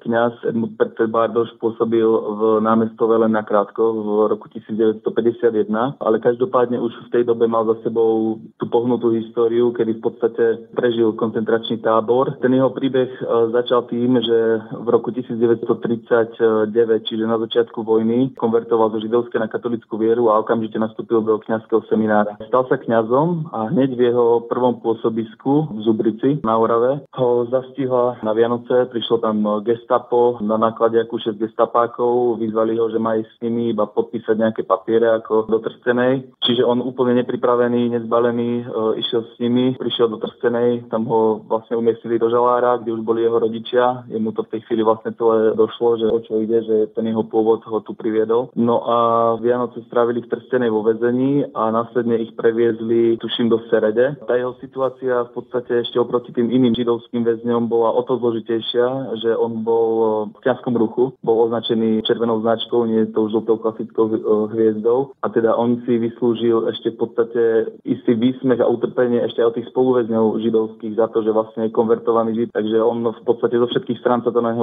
kňaz 0.03 0.51
Edmund 0.51 0.75
Peter 0.75 1.07
Bardoš 1.07 1.55
pôsobil 1.63 2.05
v 2.05 2.59
námestove 2.59 3.15
len 3.23 3.39
nakrátko 3.39 3.83
v 3.97 4.09
roku 4.35 4.51
1951, 4.51 5.71
ale 6.03 6.17
každopádne 6.19 6.83
už 6.83 6.93
v 7.07 7.13
tej 7.15 7.23
dobe 7.31 7.47
mal 7.47 7.65
za 7.71 7.79
sebou 7.87 8.43
tú 8.59 8.67
pohnutú 8.67 9.15
históriu, 9.15 9.71
kedy 9.71 9.99
v 9.99 10.03
podstate 10.03 10.45
prežil 10.75 11.15
koncentračný 11.15 11.79
tábor. 11.81 12.35
Ten 12.43 12.51
jeho 12.51 12.75
príbeh 12.75 13.09
e, 13.09 13.23
začal 13.55 13.87
tým, 13.87 14.19
že 14.19 14.39
v 14.75 14.89
roku 14.91 15.15
1939, 15.15 16.75
čiže 17.07 17.25
na 17.25 17.39
začiatku 17.39 17.87
vojny, 17.87 18.35
konvertoval 18.35 18.98
zo 18.99 19.07
židovské 19.07 19.39
na 19.39 19.47
katolickú 19.47 19.95
vieru 19.95 20.35
a 20.35 20.43
okamžite 20.43 20.75
nastúpil 20.75 21.23
do 21.23 21.39
kňazského 21.39 21.87
seminára. 21.87 22.35
Stal 22.51 22.67
sa 22.67 22.75
kňazom 22.75 23.55
a 23.55 23.71
hneď 23.71 23.95
v 23.95 24.11
jeho 24.11 24.27
prvom 24.51 24.83
pôsobisku 24.83 25.71
v 25.71 25.81
Zubrici 25.87 26.43
na 26.43 26.59
Orave 26.59 27.07
ho 27.15 27.47
zastihla 27.47 28.19
na 28.27 28.35
Vianoce, 28.35 28.91
prišlo 28.91 29.23
tam 29.23 29.63
gestapo 29.63 30.43
na 30.43 30.59
náklade 30.59 30.99
ako 30.99 31.31
6 31.31 31.39
gestapákov, 31.39 32.43
vyzvali 32.43 32.75
ho, 32.75 32.91
že 32.91 32.99
má 32.99 33.15
s 33.15 33.31
nimi 33.39 33.71
iba 33.71 33.87
podpísať 33.87 34.35
nejaké 34.35 34.63
papiere 34.67 35.07
ako 35.23 35.47
do 35.47 35.63
Trstenej. 35.63 36.27
Čiže 36.43 36.67
on 36.67 36.83
úplne 36.83 37.15
nepripravený, 37.23 37.95
nezbalený, 37.95 38.51
e, 38.59 38.65
išiel 38.99 39.23
s 39.23 39.35
nimi, 39.39 39.79
prišiel 39.79 40.11
do 40.11 40.19
Trstenej, 40.19 40.91
tam 40.91 41.07
ho 41.07 41.47
vlastne 41.47 41.79
umiestnili 41.79 42.19
do 42.19 42.27
žalára, 42.27 42.83
kde 42.83 42.99
už 42.99 43.03
boli 43.07 43.23
jeho 43.23 43.39
rodičia. 43.39 44.03
Jemu 44.11 44.35
to 44.35 44.43
v 44.43 44.59
tej 44.59 44.61
chvíli 44.67 44.83
vlastne 44.83 45.15
celé 45.15 45.55
došlo, 45.55 46.01
že 46.03 46.07
o 46.11 46.19
čo 46.25 46.43
ide, 46.43 46.59
že 46.67 46.77
ten 46.97 47.07
jeho 47.07 47.23
pôvod 47.23 47.63
ho 47.69 47.79
tu 47.85 47.93
priviedol. 47.93 48.51
No 48.57 48.88
a 48.89 48.97
Vianoce 49.37 49.85
strávili 49.85 50.25
v 50.25 50.33
Trstenej 50.33 50.73
vo 50.73 50.81
vezení 50.81 51.45
a 51.53 51.69
následne 51.69 52.17
ich 52.25 52.33
previezli, 52.33 53.21
tuším, 53.21 53.53
do 53.53 53.61
Serede. 53.69 54.17
Tá 54.25 54.33
jeho 54.33 54.57
situácia 54.65 55.29
v 55.29 55.33
podstate 55.37 55.85
ešte 55.85 56.01
oproti 56.01 56.33
tým 56.33 56.49
iným 56.49 56.73
židovským 56.73 57.21
väzňom 57.21 57.69
bola 57.69 57.93
o 57.93 58.01
to 58.09 58.17
zložitejšia, 58.17 59.21
že 59.21 59.37
on 59.37 59.61
bol 59.61 59.89
v 60.33 60.41
ťažkom 60.41 60.73
ruchu, 60.73 61.13
bol 61.21 61.53
označený 61.53 62.01
červenou 62.09 62.41
značkou, 62.41 62.89
nie 62.89 63.05
tou 63.13 63.29
žltou 63.29 63.61
klasickou 63.61 64.05
eh, 64.09 64.17
hviezdou 64.57 65.13
a 65.21 65.29
teda 65.29 65.53
on 65.53 65.85
si 65.85 66.01
vyslúžil 66.01 66.73
ešte 66.73 66.97
v 66.97 66.99
podstate 67.05 67.43
istý 67.85 68.17
výsmech 68.17 68.65
a 68.65 68.71
utrpenie 68.71 69.21
ešte 69.21 69.45
aj 69.45 69.49
od 69.53 69.57
tých 69.61 69.69
spoluväzňov 69.69 70.41
židovských 70.41 70.97
za 70.97 71.13
to, 71.13 71.21
že 71.21 71.37
vlastne 71.37 71.69
je 71.69 71.77
konvertovaný 71.77 72.31
žid, 72.35 72.49
takže 72.57 72.81
on 72.81 73.05
v 73.05 73.23
podstate 73.29 73.61
zo 73.61 73.69
všetkých 73.69 74.01
strán 74.01 74.25
sa 74.25 74.33
to 74.33 74.41
na. 74.41 74.57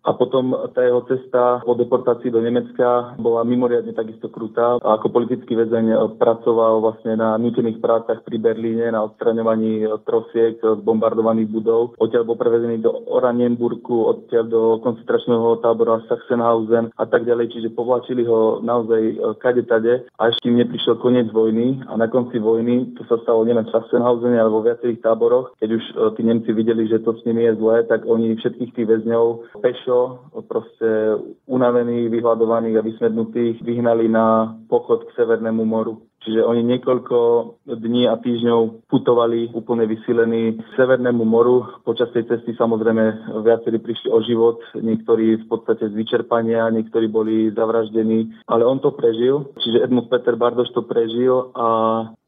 A 0.00 0.16
potom 0.16 0.56
tá 0.72 0.80
jeho 0.80 1.04
cesta 1.04 1.60
po 1.60 1.76
deportácii 1.76 2.32
do 2.32 2.40
Nemecka 2.40 3.14
bola 3.20 3.44
mimoriadne 3.50 3.90
takisto 3.90 4.30
krutá. 4.30 4.78
A 4.78 4.94
ako 4.94 5.10
politický 5.10 5.58
väzeň 5.58 6.14
pracoval 6.16 6.78
vlastne 6.78 7.18
na 7.18 7.34
nutených 7.34 7.82
prácach 7.82 8.22
pri 8.22 8.38
Berlíne, 8.38 8.94
na 8.94 9.02
odstraňovaní 9.02 9.90
trosiek 10.06 10.62
z 10.62 10.78
bombardovaných 10.86 11.50
budov. 11.50 11.98
Odtiaľ 11.98 12.22
bol 12.22 12.38
prevezený 12.38 12.78
do 12.78 12.94
Oranienburgu, 13.10 14.06
odtiaľ 14.06 14.44
do 14.46 14.62
koncentračného 14.86 15.58
tábora 15.58 16.04
Sachsenhausen 16.06 16.94
a 16.94 17.04
tak 17.10 17.26
ďalej. 17.26 17.50
Čiže 17.50 17.74
povlačili 17.74 18.22
ho 18.22 18.62
naozaj 18.62 19.02
e, 19.02 19.14
kade 19.42 19.66
tade 19.66 20.06
a 20.14 20.22
ešte 20.30 20.46
neprišiel 20.46 21.02
koniec 21.02 21.28
vojny. 21.34 21.82
A 21.90 21.98
na 21.98 22.06
konci 22.06 22.38
vojny, 22.38 22.94
to 22.94 23.02
sa 23.10 23.18
stalo 23.26 23.42
nielen 23.42 23.66
v 23.66 23.74
Sachsenhausene, 23.74 24.38
ale 24.38 24.52
vo 24.52 24.62
viacerých 24.62 25.02
táboroch, 25.02 25.58
keď 25.58 25.68
už 25.74 25.84
e, 25.90 25.94
tí 26.14 26.22
Nemci 26.22 26.50
videli, 26.54 26.86
že 26.86 27.02
to 27.02 27.18
s 27.18 27.26
nimi 27.26 27.48
je 27.50 27.58
zlé, 27.58 27.82
tak 27.90 28.06
oni 28.06 28.38
všetkých 28.38 28.70
tých 28.76 28.86
väzňov 28.86 29.24
pešo, 29.64 30.30
proste 30.46 31.18
unavených, 31.50 32.12
vyhľadovaných 32.12 32.76
a 32.78 32.86
vysmednutých 32.86 33.39
ich 33.48 33.62
vyhnali 33.62 34.08
na 34.08 34.56
pochod 34.68 35.04
k 35.04 35.14
Severnému 35.16 35.64
moru. 35.64 36.09
Čiže 36.20 36.44
oni 36.44 36.62
niekoľko 36.76 37.18
dní 37.64 38.04
a 38.04 38.20
týždňov 38.20 38.88
putovali 38.92 39.48
úplne 39.56 39.88
vysilení 39.88 40.60
k 40.60 40.60
Severnému 40.76 41.24
moru. 41.24 41.64
Počas 41.80 42.12
tej 42.12 42.28
cesty 42.28 42.52
samozrejme 42.60 43.40
viacerí 43.40 43.80
prišli 43.80 44.12
o 44.12 44.20
život, 44.20 44.60
niektorí 44.76 45.40
v 45.40 45.46
podstate 45.48 45.88
z 45.88 45.94
vyčerpania, 45.96 46.68
niektorí 46.68 47.08
boli 47.08 47.48
zavraždení, 47.56 48.28
ale 48.52 48.68
on 48.68 48.84
to 48.84 48.92
prežil. 48.92 49.48
Čiže 49.64 49.88
Edmund 49.88 50.12
Peter 50.12 50.36
Bardoš 50.36 50.76
to 50.76 50.84
prežil 50.84 51.56
a 51.56 51.68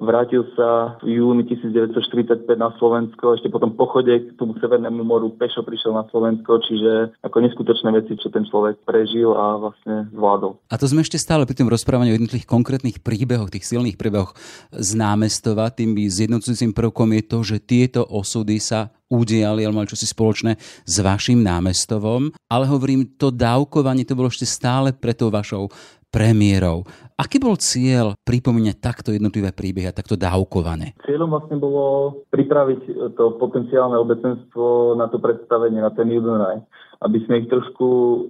vrátil 0.00 0.48
sa 0.56 0.96
v 1.04 1.20
júni 1.20 1.44
1945 1.44 2.48
na 2.56 2.72
Slovensko. 2.80 3.36
Ešte 3.36 3.52
potom 3.52 3.76
pochode 3.76 4.12
k 4.24 4.32
tomu 4.40 4.56
Severnému 4.56 5.04
moru 5.04 5.36
pešo 5.36 5.60
prišiel 5.62 5.92
na 5.92 6.08
Slovensko, 6.08 6.64
čiže 6.64 7.12
ako 7.20 7.36
neskutočné 7.44 7.92
veci, 7.92 8.16
čo 8.16 8.32
ten 8.32 8.48
človek 8.48 8.82
prežil 8.88 9.36
a 9.36 9.60
vlastne 9.60 10.08
zvládol. 10.16 10.58
A 10.72 10.80
to 10.80 10.88
sme 10.88 11.04
ešte 11.04 11.20
stále 11.20 11.44
pri 11.44 11.60
tom 11.60 11.68
rozprávaní 11.68 12.12
o 12.12 12.16
jednotlivých 12.16 12.48
konkrétnych 12.48 13.04
príbehoch 13.04 13.52
tých 13.52 13.68
silných 13.82 13.98
príbehoch 13.98 14.38
z 14.70 14.94
námestova. 14.94 15.74
Tým 15.74 15.98
zjednocujúcim 15.98 16.70
prvkom 16.70 17.18
je 17.18 17.22
to, 17.26 17.38
že 17.42 17.56
tieto 17.58 18.06
osudy 18.06 18.62
sa 18.62 18.94
udiali, 19.10 19.66
ale 19.66 19.74
mali 19.74 19.90
čosi 19.90 20.06
spoločné 20.06 20.54
s 20.86 20.94
vašim 21.02 21.42
námestovom. 21.42 22.30
Ale 22.46 22.70
hovorím, 22.70 23.18
to 23.18 23.34
dávkovanie 23.34 24.06
to 24.06 24.14
bolo 24.14 24.30
ešte 24.30 24.46
stále 24.46 24.94
pre 24.94 25.18
tou 25.18 25.34
vašou 25.34 25.66
premiérou. 26.14 26.86
Aký 27.22 27.38
bol 27.38 27.54
cieľ 27.54 28.18
pripomínať 28.26 28.82
takto 28.82 29.14
jednotlivé 29.14 29.54
príbehy 29.54 29.86
a 29.86 29.94
takto 29.94 30.18
dávkované? 30.18 30.98
Cieľom 31.06 31.30
vlastne 31.30 31.54
bolo 31.62 32.18
pripraviť 32.34 33.14
to 33.14 33.38
potenciálne 33.38 33.94
obecenstvo 33.94 34.98
na 34.98 35.06
to 35.06 35.22
predstavenie, 35.22 35.78
na 35.78 35.94
ten 35.94 36.10
Judenraj 36.10 36.66
aby 37.02 37.18
sme 37.26 37.42
ich 37.44 37.50
trošku 37.50 37.86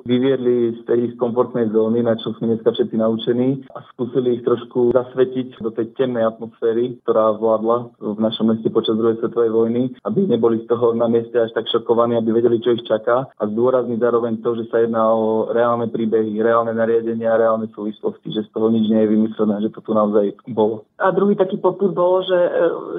vyviedli 0.08 0.80
z 0.80 0.82
tej 0.88 1.00
komfortnej 1.20 1.68
zóny, 1.70 2.00
na 2.00 2.16
čo 2.16 2.32
sme 2.36 2.56
dneska 2.56 2.72
všetci 2.72 2.96
naučení 2.96 3.68
a 3.76 3.84
skúsili 3.92 4.40
ich 4.40 4.42
trošku 4.48 4.96
zasvetiť 4.96 5.60
do 5.60 5.70
tej 5.70 5.92
temnej 5.94 6.24
atmosféry, 6.24 6.96
ktorá 7.04 7.36
vládla 7.36 7.92
v 8.00 8.18
našom 8.18 8.48
meste 8.48 8.72
počas 8.72 8.96
druhej 8.96 9.20
svetovej 9.20 9.52
vojny, 9.52 9.82
aby 10.08 10.24
neboli 10.24 10.64
z 10.64 10.66
toho 10.72 10.96
na 10.96 11.06
mieste 11.06 11.36
až 11.36 11.52
tak 11.52 11.68
šokovaní, 11.68 12.16
aby 12.16 12.32
vedeli, 12.32 12.58
čo 12.64 12.72
ich 12.72 12.84
čaká 12.88 13.28
a 13.28 13.42
zdôrazniť 13.44 13.98
zároveň 14.00 14.40
to, 14.40 14.56
že 14.56 14.64
sa 14.72 14.80
jedná 14.80 15.04
o 15.12 15.52
reálne 15.52 15.92
príbehy, 15.92 16.40
reálne 16.40 16.72
nariadenia, 16.72 17.36
reálne 17.36 17.68
súvislosti, 17.76 18.32
že 18.32 18.48
z 18.48 18.50
toho 18.56 18.72
nič 18.72 18.81
nie 18.88 19.00
je 19.04 19.12
vymyslené, 19.12 19.54
že 19.62 19.70
to 19.70 19.80
tu 19.84 19.90
naozaj 19.94 20.34
bolo. 20.50 20.86
A 20.98 21.10
druhý 21.10 21.34
taký 21.34 21.58
poput 21.58 21.90
bol, 21.94 22.22
že, 22.22 22.40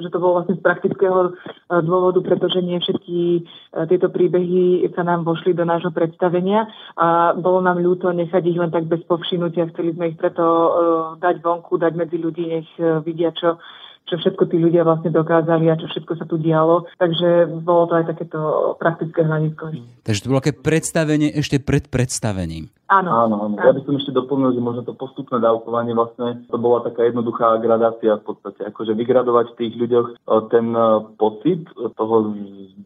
že 0.04 0.08
to 0.08 0.18
bolo 0.20 0.40
vlastne 0.40 0.56
z 0.56 0.62
praktického 0.64 1.32
eh, 1.32 1.80
dôvodu, 1.82 2.20
pretože 2.24 2.60
nie 2.64 2.80
všetky 2.80 3.18
eh, 3.42 3.84
tieto 3.88 4.08
príbehy 4.08 4.86
sa 4.92 5.02
nám 5.02 5.24
vošli 5.26 5.52
do 5.52 5.66
nášho 5.66 5.90
predstavenia 5.90 6.68
a 6.94 7.34
bolo 7.34 7.64
nám 7.64 7.80
ľúto 7.80 8.12
nechať 8.12 8.42
ich 8.46 8.58
len 8.60 8.70
tak 8.70 8.86
bez 8.86 9.02
povšinutia. 9.04 9.72
Chceli 9.74 9.96
sme 9.96 10.14
ich 10.14 10.18
preto 10.20 10.44
dať 11.18 11.42
vonku, 11.42 11.80
dať 11.80 11.92
medzi 11.98 12.16
ľudí, 12.20 12.44
nech 12.46 12.68
vidia, 13.02 13.34
čo 13.34 13.58
čo 14.04 14.20
všetko 14.20 14.52
tí 14.52 14.60
ľudia 14.60 14.84
vlastne 14.84 15.08
dokázali 15.08 15.72
a 15.72 15.80
čo 15.80 15.88
všetko 15.88 16.12
sa 16.20 16.28
tu 16.28 16.36
dialo. 16.36 16.84
Takže 17.00 17.48
bolo 17.64 17.88
to 17.88 17.94
aj 17.96 18.04
takéto 18.12 18.40
praktické 18.76 19.24
hľadisko. 19.24 19.72
Takže 20.04 20.20
to 20.20 20.28
bolo 20.28 20.40
také 20.44 20.52
predstavenie 20.52 21.32
ešte 21.32 21.56
pred 21.56 21.88
predstavením. 21.88 22.68
Áno. 22.94 23.10
Áno, 23.10 23.36
áno. 23.50 23.54
Ja 23.58 23.74
by 23.74 23.82
som 23.82 23.98
ešte 23.98 24.14
doplnil, 24.14 24.54
že 24.54 24.62
možno 24.62 24.86
to 24.86 24.94
postupné 24.94 25.42
dávkovanie 25.42 25.98
vlastne 25.98 26.46
to 26.46 26.54
bola 26.54 26.86
taká 26.86 27.10
jednoduchá 27.10 27.58
gradácia 27.58 28.22
v 28.22 28.24
podstate. 28.30 28.62
Akože 28.70 28.94
vygradovať 28.94 29.50
v 29.50 29.58
tých 29.58 29.74
ľuďoch 29.74 30.06
e, 30.06 30.14
ten 30.54 30.70
e, 30.70 30.82
pocit 31.18 31.66
toho 31.98 32.38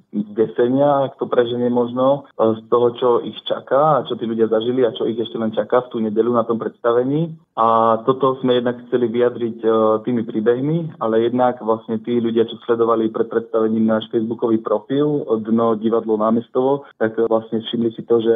zdesenia, 0.08 1.12
ak 1.12 1.20
to 1.20 1.28
preženie 1.28 1.68
možno, 1.68 2.24
e, 2.40 2.56
z 2.56 2.60
toho, 2.72 2.88
čo 2.96 3.08
ich 3.20 3.36
čaká 3.44 4.00
a 4.00 4.04
čo 4.08 4.16
tí 4.16 4.24
ľudia 4.24 4.48
zažili 4.48 4.88
a 4.88 4.96
čo 4.96 5.04
ich 5.04 5.20
ešte 5.20 5.36
len 5.36 5.52
čaká 5.52 5.84
v 5.84 5.90
tú 5.92 5.96
nedelu 6.00 6.32
na 6.32 6.48
tom 6.48 6.56
predstavení. 6.56 7.36
A 7.58 8.00
toto 8.08 8.40
sme 8.40 8.62
jednak 8.62 8.80
chceli 8.86 9.10
vyjadriť 9.10 9.66
tými 10.06 10.22
príbehmi, 10.22 11.02
ale 11.02 11.26
jednak 11.26 11.58
vlastne 11.58 11.98
tí 12.06 12.22
ľudia, 12.22 12.46
čo 12.46 12.54
sledovali 12.62 13.10
pred 13.10 13.26
predstavením 13.26 13.82
náš 13.82 14.06
facebookový 14.14 14.62
profil 14.62 15.26
Dno 15.42 15.74
divadlo 15.74 16.14
námestovo, 16.14 16.86
tak 17.02 17.18
vlastne 17.26 17.58
všimli 17.58 17.90
si 17.98 18.06
to, 18.06 18.22
že 18.22 18.34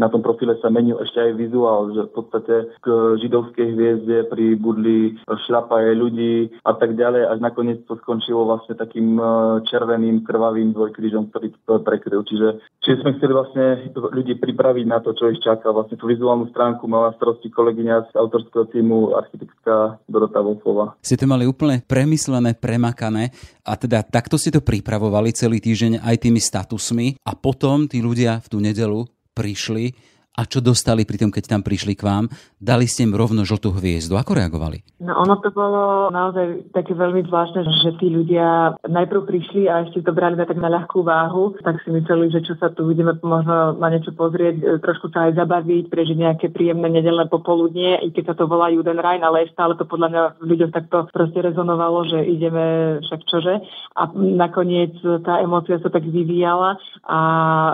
na 0.00 0.08
tom 0.08 0.24
profile 0.24 0.56
sa 0.64 0.72
menil 0.72 0.96
ešte 1.04 1.20
aj 1.20 1.32
vizuál, 1.36 1.92
že 1.92 2.08
v 2.08 2.12
podstate 2.12 2.54
k 2.80 2.86
židovskej 3.20 3.68
hviezde 3.76 4.16
pribudli 4.32 5.20
šľapaje 5.24 5.90
ľudí 5.94 6.34
a 6.64 6.72
tak 6.74 6.96
ďalej, 6.96 7.28
až 7.30 7.38
nakoniec 7.44 7.78
to 7.84 8.00
skončilo 8.00 8.48
vlastne 8.48 8.74
takým 8.74 9.20
e, 9.20 9.24
červeným, 9.68 10.24
krvavým 10.24 10.72
dvojkrížom, 10.72 11.30
ktorý 11.30 11.52
to 11.64 11.74
prekryl. 11.84 12.24
Čiže, 12.24 12.48
čiže 12.82 13.00
sme 13.04 13.14
chceli 13.20 13.32
vlastne 13.32 13.66
ľudí 13.94 14.34
pripraviť 14.40 14.84
na 14.88 14.98
to, 15.04 15.12
čo 15.12 15.30
ich 15.30 15.40
čaká. 15.44 15.70
Vlastne 15.70 16.00
tú 16.00 16.08
vizuálnu 16.08 16.48
stránku 16.50 16.88
mala 16.88 17.12
starosti 17.14 17.52
kolegyňa 17.52 18.10
z 18.10 18.16
autorského 18.16 18.66
týmu 18.72 19.14
architektka 19.14 20.00
Dorota 20.08 20.40
Wolfova. 20.40 20.96
Ste 21.04 21.20
to 21.20 21.28
mali 21.28 21.44
úplne 21.44 21.84
premyslené, 21.84 22.56
premakané 22.56 23.30
a 23.64 23.76
teda 23.76 24.02
takto 24.04 24.40
ste 24.40 24.54
to 24.54 24.64
pripravovali 24.64 25.32
celý 25.36 25.60
týždeň 25.60 26.02
aj 26.04 26.16
tými 26.20 26.40
statusmi 26.40 27.06
a 27.24 27.32
potom 27.36 27.86
tí 27.88 28.00
ľudia 28.00 28.40
v 28.44 28.46
tú 28.48 28.58
nedelu 28.60 29.04
prišli 29.34 30.13
a 30.34 30.42
čo 30.50 30.58
dostali 30.58 31.06
pri 31.06 31.22
tom, 31.22 31.30
keď 31.30 31.46
tam 31.46 31.62
prišli 31.62 31.94
k 31.94 32.02
vám? 32.02 32.26
Dali 32.58 32.90
ste 32.90 33.06
im 33.06 33.14
rovno 33.14 33.46
žltú 33.46 33.70
hviezdu. 33.70 34.18
Ako 34.18 34.34
reagovali? 34.34 34.82
No 34.98 35.14
ono 35.14 35.38
to 35.38 35.54
bolo 35.54 36.10
naozaj 36.10 36.74
také 36.74 36.90
veľmi 36.90 37.22
zvláštne, 37.30 37.62
že 37.62 37.94
tí 38.02 38.10
ľudia 38.10 38.74
najprv 38.82 39.30
prišli 39.30 39.70
a 39.70 39.86
ešte 39.86 40.02
to 40.02 40.10
brali 40.10 40.34
na 40.34 40.42
tak 40.42 40.58
na 40.58 40.66
ľahkú 40.74 41.06
váhu, 41.06 41.54
tak 41.62 41.78
si 41.86 41.94
mysleli, 41.94 42.34
že 42.34 42.42
čo 42.42 42.58
sa 42.58 42.74
tu 42.74 42.90
ideme 42.90 43.14
možno 43.22 43.78
na 43.78 43.88
niečo 43.94 44.10
pozrieť, 44.10 44.56
e, 44.58 44.64
trošku 44.82 45.14
sa 45.14 45.30
aj 45.30 45.38
zabaviť, 45.38 45.86
prežiť 45.86 46.16
nejaké 46.18 46.46
príjemné 46.50 46.90
nedelné 46.90 47.30
popoludnie, 47.30 48.02
i 48.02 48.10
keď 48.10 48.32
sa 48.32 48.34
to 48.34 48.50
volá 48.50 48.74
Judenrein, 48.74 49.22
ale 49.22 49.46
stále 49.54 49.78
to 49.78 49.86
podľa 49.86 50.08
mňa 50.10 50.22
v 50.42 50.44
ľuďoch 50.50 50.72
takto 50.74 50.96
proste 51.14 51.46
rezonovalo, 51.46 52.10
že 52.10 52.26
ideme 52.26 52.98
však 53.06 53.20
čože. 53.30 53.54
A 53.94 54.10
nakoniec 54.16 54.98
tá 55.22 55.38
emócia 55.38 55.78
sa 55.78 55.92
tak 55.94 56.02
vyvíjala 56.02 56.74
a 57.06 57.20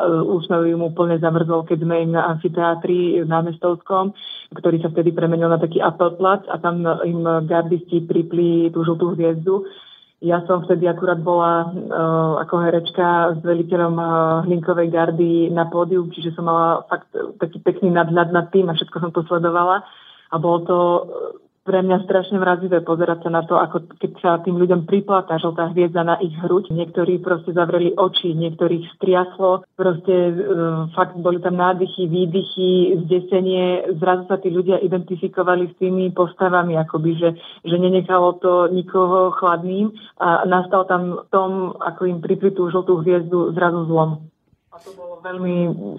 e, 0.04 0.28
úsmev 0.28 0.68
im 0.68 0.84
úplne 0.84 1.16
zamrzol, 1.16 1.64
keď 1.64 1.78
sme 1.88 1.96
im 2.04 2.12
amfiteátri 2.50 3.22
v 3.22 3.28
námestovskom, 3.30 4.10
ktorý 4.58 4.82
sa 4.82 4.90
vtedy 4.90 5.14
premenil 5.14 5.46
na 5.46 5.62
taký 5.62 5.78
apelplac 5.78 6.42
a 6.50 6.58
tam 6.58 6.82
im 7.06 7.22
gardisti 7.46 8.02
pripli 8.02 8.74
tú 8.74 8.82
žltú 8.82 9.14
hviezdu. 9.14 9.62
Ja 10.20 10.44
som 10.44 10.66
vtedy 10.66 10.84
akurát 10.84 11.16
bola 11.24 11.64
uh, 11.64 12.44
ako 12.44 12.54
herečka 12.60 13.38
s 13.38 13.40
veliteľom 13.40 13.94
uh, 13.96 14.10
Hlinkovej 14.44 14.92
gardy 14.92 15.48
na 15.48 15.64
pódiu, 15.64 16.04
čiže 16.12 16.36
som 16.36 16.44
mala 16.44 16.84
fakt 16.92 17.08
taký 17.40 17.56
pekný 17.64 17.88
nadhľad 17.88 18.28
nad 18.28 18.52
tým 18.52 18.68
a 18.68 18.76
všetko 18.76 18.96
som 19.00 19.10
to 19.16 19.24
sledovala. 19.24 19.80
A 20.28 20.36
bolo 20.36 20.58
to 20.68 20.78
pre 21.60 21.84
mňa 21.84 22.08
strašne 22.08 22.40
mrazivé 22.40 22.80
pozerať 22.80 23.28
sa 23.28 23.30
na 23.30 23.42
to, 23.44 23.60
ako 23.60 23.84
keď 24.00 24.12
sa 24.24 24.30
tým 24.40 24.56
ľuďom 24.56 24.88
pripla 24.88 25.28
tá 25.28 25.36
žltá 25.36 25.68
hviezda 25.76 26.00
na 26.00 26.16
ich 26.24 26.32
hruď. 26.40 26.72
Niektorí 26.72 27.20
proste 27.20 27.52
zavreli 27.52 27.92
oči, 27.92 28.32
niektorých 28.32 28.96
striaslo, 28.96 29.68
proste 29.76 30.12
e, 30.12 30.32
fakt 30.96 31.20
boli 31.20 31.36
tam 31.44 31.60
nádychy, 31.60 32.08
výdychy, 32.08 33.04
zdesenie. 33.04 33.92
Zrazu 34.00 34.24
sa 34.24 34.40
tí 34.40 34.48
ľudia 34.48 34.80
identifikovali 34.80 35.68
s 35.68 35.74
tými 35.76 36.08
postavami, 36.16 36.80
akoby, 36.80 37.10
že, 37.20 37.30
že 37.68 37.76
nenechalo 37.76 38.40
to 38.40 38.72
nikoho 38.72 39.36
chladným 39.36 39.92
a 40.16 40.48
nastal 40.48 40.88
tam 40.88 41.22
v 41.22 41.28
tom, 41.28 41.50
ako 41.76 42.08
im 42.08 42.18
pripli 42.24 42.56
tú 42.56 42.72
žltú 42.72 43.04
hviezdu, 43.04 43.52
zrazu 43.52 43.84
zlom 43.84 44.32
to 44.78 44.94
bolo 44.94 45.18
veľmi 45.18 45.54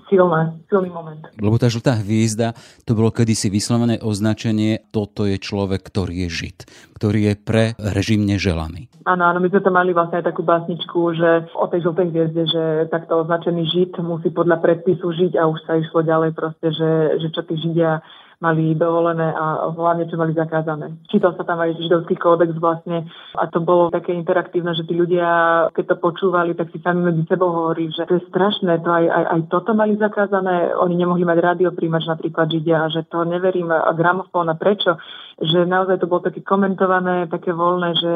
silné, 0.08 0.64
silný 0.72 0.88
moment. 0.88 1.20
Lebo 1.36 1.60
tá 1.60 1.68
žltá 1.68 2.00
hviezda, 2.00 2.56
to 2.88 2.96
bolo 2.96 3.12
kedysi 3.12 3.52
vyslovené 3.52 4.00
označenie, 4.00 4.88
toto 4.96 5.28
je 5.28 5.36
človek, 5.36 5.84
ktorý 5.84 6.26
je 6.26 6.30
žid, 6.32 6.58
ktorý 6.96 7.20
je 7.28 7.34
pre 7.36 7.76
režim 7.76 8.24
neželaný. 8.24 8.88
Áno, 9.04 9.28
áno, 9.28 9.44
my 9.44 9.52
sme 9.52 9.60
tam 9.60 9.76
mali 9.76 9.92
vlastne 9.92 10.24
aj 10.24 10.32
takú 10.32 10.48
básničku, 10.48 11.00
že 11.20 11.52
o 11.52 11.68
tej 11.68 11.84
žltej 11.84 12.08
hviezde, 12.16 12.44
že 12.48 12.64
takto 12.88 13.28
označený 13.28 13.64
žid 13.68 13.92
musí 14.00 14.32
podľa 14.32 14.64
predpisu 14.64 15.10
žiť 15.20 15.36
a 15.36 15.52
už 15.52 15.60
sa 15.68 15.76
išlo 15.76 16.08
ďalej 16.08 16.32
proste, 16.32 16.72
že, 16.72 17.20
že 17.20 17.28
čo 17.36 17.44
tí 17.44 17.60
židia 17.60 18.00
mali 18.42 18.74
dovolené 18.74 19.30
a 19.32 19.70
hlavne 19.70 20.10
čo 20.10 20.18
mali 20.18 20.34
zakázané. 20.34 20.98
Čítal 21.14 21.38
sa 21.38 21.46
tam 21.46 21.62
aj 21.62 21.78
židovský 21.78 22.18
kódex 22.18 22.58
vlastne 22.58 23.06
a 23.38 23.46
to 23.48 23.62
bolo 23.62 23.94
také 23.94 24.18
interaktívne, 24.18 24.74
že 24.74 24.84
tí 24.90 24.98
ľudia, 24.98 25.30
keď 25.78 25.94
to 25.94 25.96
počúvali, 26.02 26.58
tak 26.58 26.74
si 26.74 26.82
sami 26.82 27.06
medzi 27.06 27.24
sebou 27.30 27.54
hovorili, 27.54 27.94
že 27.94 28.10
to 28.10 28.18
je 28.18 28.28
strašné, 28.34 28.82
to 28.82 28.90
aj, 28.90 29.06
aj, 29.06 29.26
aj 29.38 29.42
toto 29.54 29.78
mali 29.78 29.94
zakázané, 30.02 30.74
oni 30.74 30.98
nemohli 30.98 31.22
mať 31.22 31.38
rádioprímač 31.38 32.10
napríklad 32.10 32.50
židia 32.50 32.90
a 32.90 32.92
že 32.92 33.06
to 33.06 33.22
neverím 33.24 33.70
a 33.70 33.94
gramofón 33.94 34.50
a 34.50 34.58
prečo 34.58 34.98
že 35.42 35.66
naozaj 35.66 35.98
to 35.98 36.06
bolo 36.06 36.22
také 36.22 36.46
komentované, 36.46 37.26
také 37.26 37.50
voľné, 37.50 37.90
že 37.98 38.14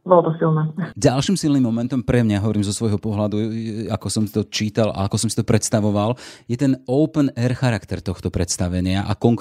bolo 0.00 0.32
to 0.32 0.40
silné. 0.40 0.72
Ďalším 0.96 1.36
silným 1.36 1.60
momentom 1.60 2.00
pre 2.00 2.24
mňa, 2.24 2.40
hovorím 2.40 2.64
zo 2.64 2.72
svojho 2.72 2.96
pohľadu, 2.96 3.36
ako 3.92 4.08
som 4.08 4.24
to 4.24 4.48
čítal 4.48 4.88
a 4.96 5.04
ako 5.04 5.20
som 5.20 5.28
si 5.28 5.36
to 5.36 5.44
predstavoval, 5.44 6.16
je 6.48 6.56
ten 6.56 6.80
open 6.88 7.28
air 7.36 7.52
charakter 7.52 8.00
tohto 8.00 8.32
predstavenia 8.32 9.04
a 9.04 9.12
konkrétne, 9.12 9.36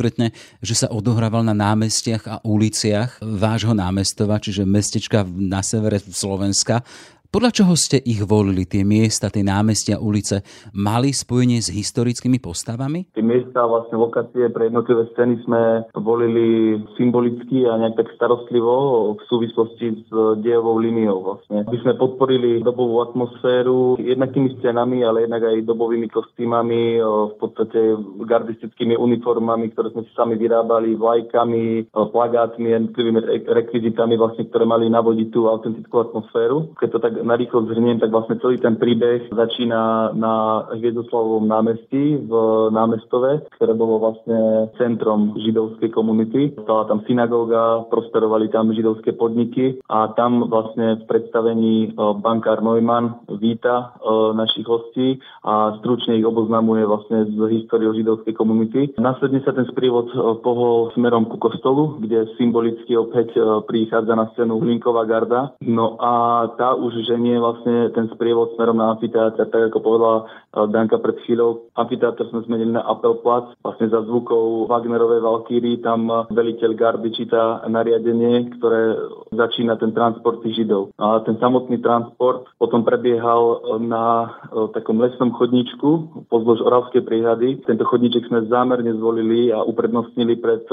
že 0.61 0.75
sa 0.77 0.87
odohrával 0.93 1.41
na 1.41 1.57
námestiach 1.57 2.23
a 2.29 2.35
uliciach 2.45 3.17
vášho 3.23 3.73
námestova, 3.73 4.37
čiže 4.37 4.67
mestečka 4.67 5.25
na 5.25 5.65
severe 5.65 5.97
Slovenska. 5.97 6.85
Podľa 7.27 7.51
čoho 7.51 7.75
ste 7.75 7.99
ich 7.99 8.23
volili, 8.23 8.63
tie 8.63 8.87
miesta, 8.87 9.27
tie 9.27 9.43
námestia, 9.43 9.99
ulice? 9.99 10.47
Mali 10.71 11.11
spojenie 11.11 11.59
s 11.59 11.67
historickými 11.67 12.39
postavami? 12.39 13.11
Tie 13.11 13.19
miesta, 13.19 13.67
vlastne 13.67 13.99
lokácie 13.99 14.47
pre 14.47 14.71
jednotlivé 14.71 15.11
scény 15.11 15.43
sme 15.43 15.83
volili 15.91 16.79
symbolicky 16.95 17.67
a 17.67 17.75
nejak 17.83 17.99
tak 17.99 18.15
starostlivo 18.15 19.19
v 19.19 19.21
súvislosti 19.27 20.07
s 20.07 20.09
dejovou 20.39 20.79
líniou 20.79 21.19
vlastne. 21.19 21.67
Aby 21.67 21.77
sme 21.83 21.99
podporili 21.99 22.63
dobovú 22.63 23.03
atmosféru 23.03 23.99
jednak 23.99 24.31
tými 24.31 24.55
scénami, 24.63 25.03
ale 25.03 25.27
jednak 25.27 25.51
aj 25.51 25.67
dobovými 25.67 26.07
kostýmami, 26.07 27.03
v 27.03 27.35
podstate 27.43 27.99
gardistickými 28.23 28.95
uniformami, 28.95 29.75
ktoré 29.75 29.91
sme 29.91 30.07
si 30.07 30.11
sami 30.15 30.39
vyrábali, 30.39 30.95
vlajkami, 30.95 31.91
plagátmi, 31.91 32.71
jednotlivými 32.71 33.19
rekvizitami, 33.51 34.15
vlastne, 34.15 34.47
ktoré 34.47 34.63
mali 34.63 34.87
navodiť 34.87 35.27
tú 35.35 35.51
autentickú 35.51 36.07
atmosféru. 36.07 36.71
Keď 36.79 36.89
to 36.95 36.99
tak 37.03 37.13
narýchlo 37.23 37.65
zhrniem, 37.69 38.01
tak 38.01 38.11
vlastne 38.11 38.37
celý 38.41 38.57
ten 38.57 38.75
príbeh 38.75 39.29
začína 39.31 40.13
na 40.13 40.65
Hviezdoslavovom 40.75 41.47
námestí 41.47 42.19
v 42.21 42.31
námestove, 42.73 43.47
ktoré 43.57 43.73
bolo 43.73 44.01
vlastne 44.01 44.71
centrom 44.77 45.37
židovskej 45.39 45.89
komunity. 45.93 46.53
Stala 46.57 46.85
tam 46.85 47.01
synagóga, 47.07 47.87
prosperovali 47.87 48.49
tam 48.51 48.73
židovské 48.73 49.15
podniky 49.15 49.79
a 49.89 50.11
tam 50.13 50.49
vlastne 50.51 51.01
v 51.01 51.03
predstavení 51.07 51.75
e, 51.87 51.89
bankár 52.19 52.61
Neumann 52.61 53.23
víta 53.39 53.95
e, 53.97 54.13
našich 54.35 54.67
hostí 54.67 55.17
a 55.43 55.77
stručne 55.79 56.19
ich 56.19 56.27
oboznamuje 56.27 56.83
vlastne 56.83 57.25
z 57.31 57.37
históriou 57.61 57.95
židovskej 57.95 58.33
komunity. 58.35 58.93
Následne 58.99 59.41
sa 59.41 59.55
ten 59.55 59.65
sprievod 59.71 60.11
e, 60.11 60.17
pohol 60.41 60.91
smerom 60.93 61.29
ku 61.29 61.39
kostolu, 61.39 61.99
kde 62.03 62.29
symbolicky 62.35 62.97
opäť 62.97 63.37
prichádza 63.65 64.13
na 64.13 64.29
scénu 64.33 64.59
Hlinková 64.59 65.05
garda. 65.05 65.55
No 65.63 65.97
a 66.01 66.45
tá 66.57 66.73
už 66.75 67.06
ženie 67.07 67.39
vlastne 67.39 67.89
ten 67.95 68.11
sprievod 68.11 68.53
smerom 68.59 68.77
na 68.77 68.93
amfiteátr, 68.93 69.47
tak 69.47 69.61
ako 69.71 69.79
povedala 69.79 70.17
eh, 70.27 70.67
Danka 70.67 70.99
pred 70.99 71.15
chvíľou. 71.23 71.71
Amfiteátr 71.79 72.27
sme 72.29 72.43
zmenili 72.43 72.75
na 72.75 72.83
Appelplatz, 72.83 73.55
vlastne 73.63 73.87
za 73.87 74.03
zvukov 74.03 74.67
Wagnerovej 74.67 75.23
Valkýry, 75.23 75.79
tam 75.79 76.11
eh, 76.11 76.27
veliteľ 76.35 76.71
gardy 76.75 77.09
číta 77.15 77.63
nariadenie, 77.65 78.51
ktoré 78.59 78.99
začína 79.31 79.79
ten 79.79 79.95
transport 79.95 80.43
tých 80.43 80.59
Židov. 80.59 80.91
A 80.99 81.23
ten 81.23 81.39
samotný 81.39 81.79
transport 81.79 82.51
potom 82.59 82.83
prebiehal 82.83 83.41
eh, 83.41 83.57
na 83.87 84.35
takom 84.75 84.99
lesnom 84.99 85.31
chodníčku 85.31 86.25
pozdĺž 86.27 86.59
Oravskej 86.65 87.03
príhady. 87.07 87.63
Tento 87.63 87.87
chodníček 87.87 88.27
sme 88.27 88.49
zámerne 88.51 88.91
zvolili 88.99 89.53
a 89.53 89.63
uprednostnili 89.63 90.35
pred 90.41 90.65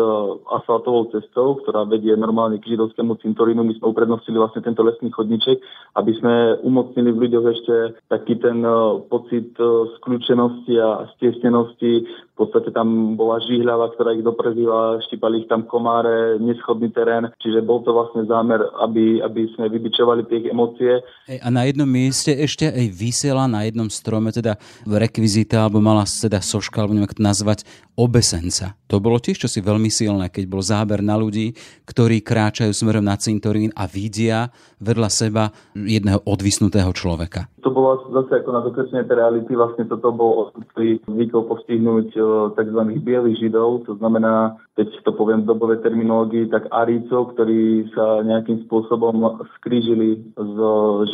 asfaltovou 0.51 1.13
cestou, 1.13 1.61
ktorá 1.61 1.85
vedie 1.87 2.17
normálne 2.17 2.59
k 2.59 2.75
židovskému 2.75 3.21
cintorínu. 3.21 3.61
My 3.63 3.75
sme 3.77 3.93
uprednostnili 3.93 4.41
vlastne 4.41 4.65
tento 4.65 4.83
lesný 4.83 5.13
chodníček, 5.13 5.61
aby 6.01 6.13
sme 6.19 6.24
sme 6.25 6.57
umocnili 6.65 7.13
v 7.13 7.29
ľuďoch 7.29 7.47
ešte 7.53 7.75
taký 8.09 8.41
ten 8.41 8.65
pocit 9.13 9.53
skľúčenosti 10.01 10.73
a 10.81 11.05
stiesnenosti. 11.13 12.09
V 12.35 12.37
podstate 12.41 12.73
tam 12.75 13.15
bola 13.15 13.39
žihľava, 13.45 13.95
ktorá 13.95 14.17
ich 14.17 14.25
doprezila, 14.27 14.99
štipali 15.07 15.45
ich 15.45 15.49
tam 15.53 15.69
komáre, 15.69 16.41
neschodný 16.41 16.91
terén, 16.91 17.31
čiže 17.39 17.63
bol 17.63 17.85
to 17.87 17.95
vlastne 17.95 18.27
zámer, 18.27 18.59
aby, 18.83 19.23
aby 19.23 19.47
sme 19.55 19.71
vybičovali 19.71 20.27
tie 20.27 20.51
emócie. 20.51 20.99
A 21.31 21.47
na 21.53 21.69
jednom 21.69 21.87
mieste 21.87 22.35
ešte 22.35 22.67
aj 22.67 22.91
vysiela 22.91 23.47
na 23.47 23.69
jednom 23.69 23.87
strome, 23.87 24.35
teda 24.35 24.59
rekvizita, 24.83 25.63
alebo 25.63 25.79
mala 25.79 26.09
teda 26.09 26.43
soška, 26.43 26.83
alebo 26.83 26.99
neviem, 26.99 27.15
to 27.15 27.23
nazvať, 27.23 27.63
obesenca. 27.95 28.75
To 28.91 28.99
bolo 28.99 29.23
tiež 29.23 29.47
čosi 29.47 29.63
veľmi 29.63 29.87
silné, 29.87 30.27
keď 30.27 30.45
bol 30.51 30.59
záber 30.59 31.07
na 31.07 31.15
ľudí, 31.15 31.55
ktorí 31.87 32.19
kráčajú 32.19 32.75
smerom 32.75 33.07
na 33.07 33.15
cintorín 33.15 33.71
a 33.79 33.87
vidia 33.87 34.51
vedľa 34.83 35.07
seba 35.07 35.55
jedného 35.79 36.14
odvisnutého 36.23 36.91
človeka. 36.95 37.51
To 37.65 37.73
bolo 37.73 38.07
zase 38.13 38.45
ako 38.45 38.51
na 38.53 38.63
dokreslenie 38.63 39.09
tej 39.09 39.17
reality, 39.19 39.53
vlastne 39.57 39.89
toto 39.89 40.13
bol 40.13 40.53
ktorý 40.75 41.01
zvykol 41.07 41.43
postihnúť 41.49 42.09
e, 42.15 42.21
tzv. 42.55 42.81
bielých 43.01 43.41
židov, 43.41 43.89
to 43.89 43.99
znamená, 43.99 44.59
keď 44.75 44.91
to 45.03 45.11
poviem 45.15 45.47
v 45.47 45.51
dobovej 45.55 45.79
terminológii, 45.87 46.51
tak 46.51 46.67
arícov, 46.71 47.35
ktorí 47.35 47.89
sa 47.95 48.27
nejakým 48.27 48.67
spôsobom 48.67 49.43
skrížili 49.61 50.21
s 50.35 50.57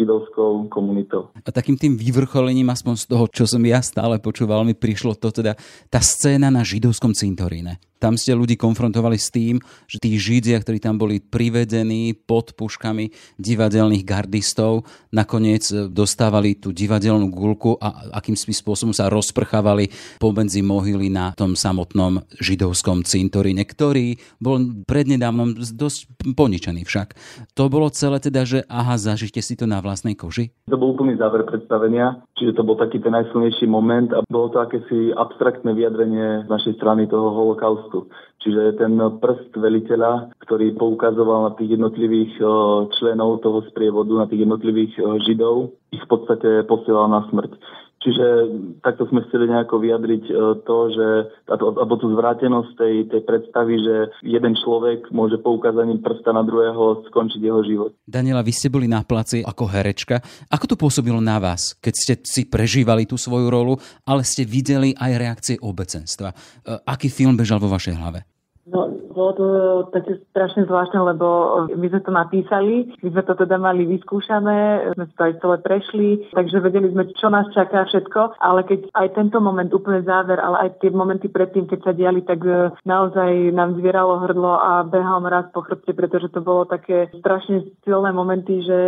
židovskou 0.01 0.73
komunitou. 0.73 1.31
A 1.37 1.51
takým 1.53 1.77
tým 1.77 1.95
vyvrcholením, 1.97 2.73
aspoň 2.73 2.95
z 2.97 3.05
toho, 3.09 3.25
čo 3.29 3.45
som 3.45 3.61
ja 3.63 3.85
stále 3.85 4.17
počúval, 4.17 4.65
mi 4.65 4.73
prišlo 4.73 5.17
to 5.17 5.29
teda 5.31 5.55
tá 5.93 6.01
scéna 6.01 6.49
na 6.49 6.65
židovskom 6.65 7.13
cintoríne. 7.13 7.79
Tam 8.01 8.17
ste 8.17 8.33
ľudí 8.33 8.57
konfrontovali 8.57 9.21
s 9.21 9.29
tým, 9.29 9.61
že 9.85 10.01
tí 10.01 10.17
Židia, 10.17 10.57
ktorí 10.57 10.81
tam 10.81 10.97
boli 10.97 11.21
privedení 11.21 12.17
pod 12.17 12.57
puškami 12.57 13.37
divadelných 13.37 14.09
gardistov, 14.09 14.89
nakoniec 15.13 15.69
e, 15.69 15.85
dostávali 15.93 16.57
tú 16.57 16.73
divadelnú 16.73 17.29
gulku 17.29 17.77
a 17.77 18.17
akým 18.17 18.33
spôsobom 18.41 18.97
sa 18.97 19.13
rozprchávali 19.13 19.93
pomedzi 20.17 20.65
mohyly 20.65 21.13
na 21.13 21.37
tom 21.37 21.53
samotnom 21.53 22.25
židovskom 22.41 23.05
cintoríne, 23.05 23.69
ktorý 23.69 24.17
bol 24.41 24.57
prednedávnom 24.89 25.61
dosť 25.61 26.09
poničený 26.33 26.89
však. 26.89 27.13
To 27.53 27.69
bolo 27.69 27.93
celé 27.93 28.17
teda, 28.17 28.49
že 28.49 28.65
aha, 28.65 28.97
zažite 28.97 29.45
si 29.45 29.61
to 29.61 29.69
na 29.69 29.85
vlastnej 29.85 30.17
koži? 30.17 30.57
To 30.73 30.81
bol 30.81 30.97
úplný 30.97 31.21
záver 31.21 31.45
predstavenia, 31.45 32.25
čiže 32.41 32.57
to 32.57 32.63
bol 32.65 32.81
taký 32.81 32.97
ten 33.03 33.13
najsilnejší 33.13 33.69
moment 33.69 34.09
a 34.17 34.25
bolo 34.25 34.49
to 34.49 34.65
akési 34.65 35.13
abstraktné 35.13 35.77
vyjadrenie 35.77 36.47
z 36.47 36.49
našej 36.49 36.81
strany 36.81 37.05
toho 37.05 37.29
holokaustu 37.35 37.90
postu. 37.91 38.07
Čiže 38.41 38.79
ten 38.79 38.97
prst 38.97 39.53
veliteľa, 39.59 40.33
ktorý 40.47 40.79
poukazoval 40.79 41.51
na 41.51 41.53
tých 41.59 41.77
jednotlivých 41.77 42.41
členov 42.97 43.43
toho 43.45 43.67
sprievodu, 43.69 44.15
na 44.17 44.27
tých 44.31 44.49
jednotlivých 44.49 44.97
židov, 45.27 45.77
ich 45.93 46.01
v 46.01 46.09
podstate 46.09 46.65
posielal 46.65 47.11
na 47.11 47.27
smrť. 47.29 47.53
Čiže 48.01 48.27
takto 48.81 49.05
sme 49.13 49.21
chceli 49.29 49.53
nejako 49.53 49.77
vyjadriť 49.77 50.25
e, 50.25 50.33
to, 50.65 50.79
že, 50.89 51.09
alebo 51.53 52.01
tú 52.01 52.09
zvrátenosť 52.17 52.71
tej, 52.81 52.95
tej 53.13 53.23
predstavy, 53.29 53.77
že 53.77 53.97
jeden 54.25 54.57
človek 54.57 55.13
môže 55.13 55.37
poukázaním 55.37 56.01
prsta 56.01 56.33
na 56.33 56.41
druhého 56.41 57.05
skončiť 57.13 57.41
jeho 57.45 57.61
život. 57.61 57.93
Daniela, 58.09 58.41
vy 58.41 58.57
ste 58.57 58.73
boli 58.73 58.89
na 58.89 59.05
placi 59.05 59.45
ako 59.45 59.69
herečka. 59.69 60.25
Ako 60.49 60.65
to 60.65 60.81
pôsobilo 60.81 61.21
na 61.21 61.37
vás, 61.37 61.77
keď 61.77 61.95
ste 61.95 62.15
si 62.25 62.49
prežívali 62.49 63.05
tú 63.05 63.21
svoju 63.21 63.53
rolu, 63.53 63.77
ale 64.09 64.25
ste 64.25 64.49
videli 64.49 64.97
aj 64.97 65.13
reakcie 65.21 65.57
obecenstva? 65.61 66.33
E, 66.33 66.37
aký 66.89 67.13
film 67.13 67.37
bežal 67.37 67.61
vo 67.61 67.69
vašej 67.69 68.01
hlave? 68.01 68.25
No, 68.65 69.00
bolo 69.21 69.33
to 69.37 69.47
také 69.93 70.17
strašne 70.33 70.65
zvláštne, 70.65 70.97
lebo 70.97 71.29
my 71.69 71.87
sme 71.93 72.01
to 72.01 72.13
napísali, 72.13 72.89
my 73.05 73.09
sme 73.13 73.23
to 73.29 73.35
teda 73.37 73.61
mali 73.61 73.85
vyskúšané, 73.85 74.89
sme 74.97 75.05
to 75.13 75.21
aj 75.21 75.35
celé 75.45 75.57
prešli, 75.61 76.09
takže 76.33 76.57
vedeli 76.65 76.89
sme, 76.89 77.13
čo 77.13 77.29
nás 77.29 77.45
čaká 77.53 77.85
všetko, 77.85 78.41
ale 78.41 78.65
keď 78.65 78.89
aj 78.97 79.09
tento 79.13 79.39
moment, 79.45 79.69
úplne 79.69 80.01
záver, 80.01 80.41
ale 80.41 80.69
aj 80.69 80.81
tie 80.81 80.89
momenty 80.89 81.29
predtým, 81.29 81.69
keď 81.69 81.81
sa 81.85 81.93
diali, 81.93 82.25
tak 82.25 82.41
e, 82.49 82.73
naozaj 82.89 83.53
nám 83.53 83.77
zvieralo 83.77 84.25
hrdlo 84.25 84.57
a 84.57 84.87
behal 84.89 85.21
mraz 85.21 85.53
po 85.53 85.61
chrbte, 85.61 85.93
pretože 85.93 86.33
to 86.33 86.41
bolo 86.41 86.65
také 86.65 87.11
strašne 87.21 87.69
silné 87.85 88.15
momenty, 88.15 88.65
že, 88.65 88.81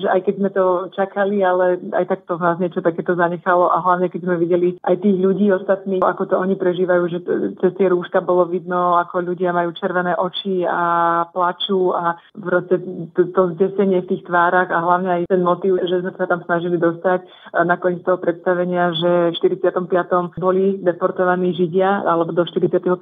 že 0.00 0.06
aj 0.08 0.20
keď 0.24 0.34
sme 0.40 0.50
to 0.54 0.64
čakali, 0.96 1.42
ale 1.42 1.82
aj 1.92 2.04
tak 2.08 2.20
to 2.24 2.38
nás 2.40 2.56
niečo 2.62 2.80
takéto 2.80 3.18
zanechalo 3.18 3.68
a 3.68 3.82
hlavne 3.82 4.08
keď 4.08 4.20
sme 4.24 4.36
videli 4.40 4.68
aj 4.86 5.02
tých 5.02 5.16
ľudí 5.18 5.50
ostatných, 5.52 6.00
ako 6.00 6.22
to 6.30 6.34
oni 6.38 6.54
prežívajú, 6.54 7.02
že 7.10 7.18
cez 7.58 7.72
tie 7.74 7.90
rúška 7.90 8.22
bolo 8.22 8.46
vidno, 8.46 8.96
ako 9.02 9.26
ľudia 9.26 9.50
majú 9.50 9.65
červené 9.74 10.14
oči 10.14 10.62
a 10.66 11.24
plačú 11.30 11.90
a 11.94 12.20
proste 12.34 12.78
to, 13.16 13.32
to 13.32 13.42
zdesenie 13.56 14.04
v 14.04 14.10
tých 14.14 14.22
tvárach 14.26 14.70
a 14.70 14.78
hlavne 14.82 15.10
aj 15.10 15.22
ten 15.30 15.42
motiv, 15.42 15.80
že 15.82 16.02
sme 16.04 16.12
sa 16.14 16.28
tam 16.28 16.44
snažili 16.44 16.78
dostať 16.78 17.26
nakoniec 17.64 18.04
toho 18.04 18.20
predstavenia, 18.20 18.92
že 18.94 19.10
v 19.32 19.58
45. 19.58 20.38
boli 20.38 20.78
deportovaní 20.82 21.54
Židia, 21.56 22.04
alebo 22.04 22.32
do 22.32 22.44
45. 22.44 23.00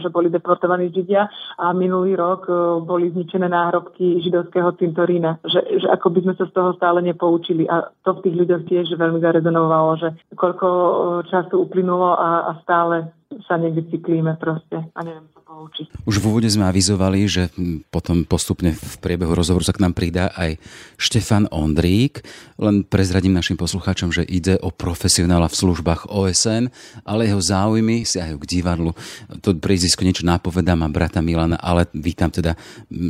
že 0.00 0.08
boli 0.08 0.28
deportovaní 0.30 0.90
Židia 0.90 1.28
a 1.58 1.72
minulý 1.72 2.16
rok 2.16 2.46
e, 2.48 2.52
boli 2.82 3.10
zničené 3.10 3.48
náhrobky 3.48 4.22
židovského 4.24 4.72
cintorína. 4.78 5.38
Že, 5.44 5.60
že 5.84 5.88
ako 5.90 6.06
by 6.10 6.18
sme 6.24 6.34
sa 6.38 6.44
z 6.48 6.52
toho 6.54 6.70
stále 6.78 6.98
nepoučili 7.02 7.68
a 7.68 7.90
to 8.02 8.18
v 8.18 8.22
tých 8.24 8.36
ľuďoch 8.44 8.62
tiež 8.68 8.86
veľmi 8.96 9.20
zarezonovalo, 9.20 9.90
že 10.00 10.08
koľko 10.34 10.66
e, 10.68 10.92
času 11.28 11.54
uplynulo 11.66 12.16
a, 12.16 12.30
a 12.48 12.52
stále 12.62 13.12
sa 13.46 13.58
niekde 13.58 13.86
cyklíme 13.90 14.38
proste 14.38 14.78
a 14.94 15.00
neviem 15.02 15.26
sa 15.34 15.40
poučiť. 15.42 16.06
Už 16.06 16.22
v 16.22 16.26
úvode 16.30 16.48
sme 16.50 16.70
avizovali, 16.70 17.26
že 17.26 17.50
potom 17.90 18.22
postupne 18.22 18.74
v 18.74 18.94
priebehu 19.02 19.34
rozhovoru 19.34 19.66
sa 19.66 19.74
k 19.74 19.82
nám 19.82 19.94
pridá 19.94 20.30
aj 20.34 20.58
Štefan 20.98 21.50
Ondrík. 21.50 22.22
Len 22.58 22.86
prezradím 22.86 23.34
našim 23.34 23.58
poslucháčom, 23.58 24.14
že 24.14 24.22
ide 24.26 24.58
o 24.62 24.70
profesionála 24.70 25.50
v 25.50 25.58
službách 25.58 26.10
OSN, 26.10 26.70
ale 27.02 27.26
jeho 27.26 27.42
záujmy 27.42 28.06
siahajú 28.06 28.36
k 28.38 28.50
divadlu. 28.60 28.94
To 29.42 29.54
prízisko 29.58 30.06
niečo 30.06 30.22
nápovedá, 30.26 30.78
má 30.78 30.86
brata 30.86 31.18
Milana, 31.18 31.58
ale 31.58 31.90
vítam 31.94 32.30
teda 32.30 32.54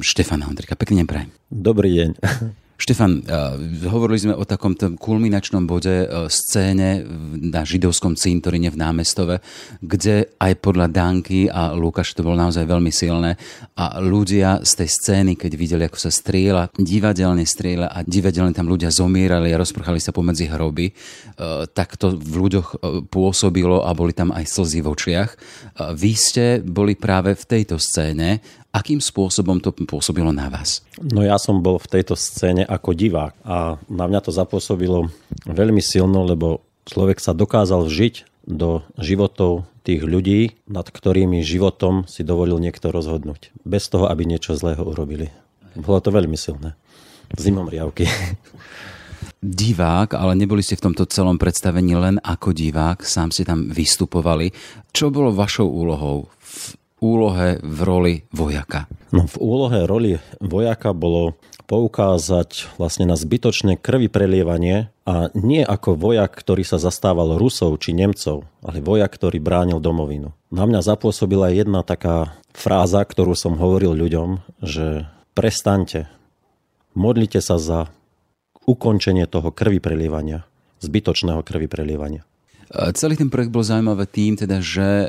Štefana 0.00 0.48
Ondríka. 0.48 0.78
Pekne 0.78 1.04
prajem. 1.04 1.28
Dobrý 1.52 1.92
deň. 1.92 2.63
Štefan, 2.74 3.22
hovorili 3.86 4.18
sme 4.18 4.34
o 4.34 4.42
takom 4.42 4.74
kulminačnom 4.74 5.62
bode 5.62 6.10
scéne 6.26 7.06
na 7.38 7.62
židovskom 7.62 8.18
cintoríne 8.18 8.66
v 8.68 8.76
námestove, 8.76 9.38
kde 9.78 10.34
aj 10.42 10.52
podľa 10.58 10.90
Danky 10.90 11.46
a 11.46 11.70
Lukáš 11.70 12.18
to 12.18 12.26
bolo 12.26 12.34
naozaj 12.34 12.66
veľmi 12.66 12.90
silné 12.90 13.38
a 13.78 14.02
ľudia 14.02 14.58
z 14.66 14.84
tej 14.84 14.88
scény, 14.90 15.32
keď 15.38 15.52
videli, 15.54 15.82
ako 15.86 16.02
sa 16.02 16.10
strieľa, 16.10 16.74
divadelne 16.74 17.46
strieľa 17.46 17.94
a 17.94 18.02
divadelne 18.02 18.50
tam 18.50 18.66
ľudia 18.66 18.90
zomierali 18.90 19.54
a 19.54 19.60
rozprchali 19.62 20.02
sa 20.02 20.10
pomedzi 20.10 20.50
hroby, 20.50 20.90
tak 21.72 21.94
to 21.94 22.18
v 22.18 22.34
ľuďoch 22.42 22.82
pôsobilo 23.06 23.86
a 23.86 23.94
boli 23.94 24.10
tam 24.10 24.34
aj 24.34 24.50
slzy 24.50 24.82
v 24.82 24.90
očiach. 24.90 25.30
Vy 25.94 26.12
ste 26.18 26.44
boli 26.58 26.98
práve 26.98 27.38
v 27.38 27.44
tejto 27.46 27.78
scéne 27.78 28.42
Akým 28.74 28.98
spôsobom 28.98 29.62
to 29.62 29.70
pôsobilo 29.70 30.34
na 30.34 30.50
vás? 30.50 30.82
No 30.98 31.22
ja 31.22 31.38
som 31.38 31.62
bol 31.62 31.78
v 31.78 31.94
tejto 31.94 32.18
scéne 32.18 32.66
ako 32.66 32.90
divák 32.90 33.38
a 33.46 33.78
na 33.86 34.04
mňa 34.10 34.20
to 34.26 34.34
zapôsobilo 34.34 35.14
veľmi 35.46 35.78
silno, 35.78 36.26
lebo 36.26 36.66
človek 36.82 37.22
sa 37.22 37.38
dokázal 37.38 37.86
vžiť 37.86 38.44
do 38.50 38.82
životov 38.98 39.70
tých 39.86 40.02
ľudí, 40.02 40.58
nad 40.66 40.90
ktorými 40.90 41.38
životom 41.46 42.02
si 42.10 42.26
dovolil 42.26 42.58
niekto 42.58 42.90
rozhodnúť. 42.90 43.54
Bez 43.62 43.86
toho, 43.86 44.10
aby 44.10 44.26
niečo 44.26 44.58
zlého 44.58 44.82
urobili. 44.82 45.30
Bolo 45.78 46.02
to 46.02 46.10
veľmi 46.10 46.34
silné. 46.34 46.74
Zimom 47.38 47.70
riavky. 47.70 48.10
divák, 49.44 50.16
ale 50.16 50.32
neboli 50.32 50.64
ste 50.64 50.80
v 50.80 50.88
tomto 50.90 51.04
celom 51.04 51.36
predstavení 51.36 51.92
len 51.92 52.16
ako 52.24 52.56
divák, 52.56 53.04
sám 53.04 53.28
ste 53.28 53.44
tam 53.44 53.68
vystupovali. 53.68 54.56
Čo 54.88 55.12
bolo 55.12 55.36
vašou 55.36 55.68
úlohou 55.68 56.32
úlohe 57.04 57.60
v 57.60 57.78
roli 57.84 58.14
vojaka? 58.32 58.88
No, 59.12 59.28
v 59.28 59.36
úlohe 59.36 59.84
roli 59.84 60.16
vojaka 60.40 60.96
bolo 60.96 61.36
poukázať 61.64 62.76
vlastne 62.76 63.08
na 63.08 63.16
zbytočné 63.16 63.80
krvi 63.80 64.12
prelievanie 64.12 64.92
a 65.08 65.32
nie 65.32 65.64
ako 65.64 65.96
vojak, 65.96 66.32
ktorý 66.32 66.64
sa 66.64 66.76
zastával 66.76 67.40
Rusov 67.40 67.80
či 67.80 67.96
Nemcov, 67.96 68.44
ale 68.60 68.84
vojak, 68.84 69.16
ktorý 69.16 69.40
bránil 69.40 69.80
domovinu. 69.80 70.36
Na 70.52 70.68
mňa 70.68 70.84
zapôsobila 70.84 71.48
jedna 71.52 71.80
taká 71.80 72.36
fráza, 72.52 73.00
ktorú 73.00 73.32
som 73.32 73.56
hovoril 73.56 73.96
ľuďom, 73.96 74.44
že 74.60 75.08
prestaňte, 75.32 76.08
modlite 76.92 77.40
sa 77.40 77.56
za 77.56 77.88
ukončenie 78.64 79.24
toho 79.28 79.48
krvi 79.52 79.80
prelievania, 79.80 80.44
zbytočného 80.84 81.40
krvi 81.44 81.68
prelievania. 81.68 82.28
Celý 82.72 83.14
ten 83.18 83.28
projekt 83.28 83.52
bol 83.52 83.66
zaujímavý 83.66 84.06
tým, 84.08 84.32
teda, 84.40 84.58
že 84.62 85.08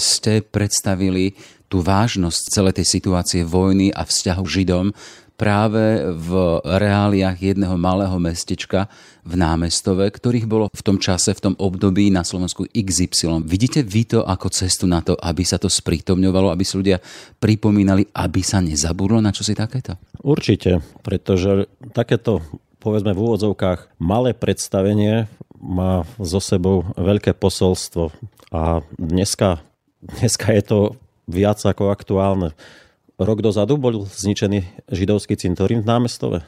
ste 0.00 0.42
predstavili 0.42 1.38
tú 1.66 1.82
vážnosť 1.82 2.42
celej 2.50 2.82
tej 2.82 2.86
situácie 2.86 3.42
vojny 3.42 3.90
a 3.90 4.06
vzťahu 4.06 4.44
Židom 4.46 4.86
práve 5.36 6.00
v 6.16 6.30
reáliách 6.64 7.36
jedného 7.36 7.76
malého 7.76 8.16
mestečka 8.16 8.88
v 9.20 9.36
námestove, 9.36 10.08
ktorých 10.08 10.48
bolo 10.48 10.72
v 10.72 10.82
tom 10.82 10.96
čase, 10.96 11.36
v 11.36 11.52
tom 11.52 11.54
období 11.60 12.08
na 12.08 12.24
Slovensku 12.24 12.64
XY. 12.72 13.44
Vidíte 13.44 13.84
vy 13.84 14.08
to 14.08 14.20
ako 14.24 14.48
cestu 14.48 14.88
na 14.88 15.04
to, 15.04 15.12
aby 15.20 15.44
sa 15.44 15.60
to 15.60 15.68
sprítomňovalo, 15.68 16.48
aby 16.48 16.64
si 16.64 16.80
ľudia 16.80 16.98
pripomínali, 17.36 18.08
aby 18.16 18.40
sa 18.40 18.64
nezabudlo 18.64 19.20
na 19.20 19.30
čo 19.30 19.44
si 19.44 19.52
takéto? 19.52 20.00
Určite, 20.24 20.80
pretože 21.04 21.68
takéto 21.92 22.40
povedzme 22.80 23.12
v 23.12 23.22
úvodzovkách 23.26 23.98
malé 23.98 24.30
predstavenie 24.30 25.26
má 25.60 26.04
so 26.20 26.38
sebou 26.38 26.84
veľké 26.96 27.34
posolstvo 27.36 28.12
a 28.52 28.80
dneska, 28.96 29.64
dneska 30.00 30.52
je 30.54 30.62
to 30.62 30.78
viac 31.26 31.58
ako 31.60 31.90
aktuálne. 31.90 32.54
Rok 33.16 33.40
dozadu 33.40 33.80
bol 33.80 34.04
zničený 34.04 34.88
židovský 34.92 35.40
cintorín 35.40 35.80
v 35.82 35.88
námestove. 35.88 36.38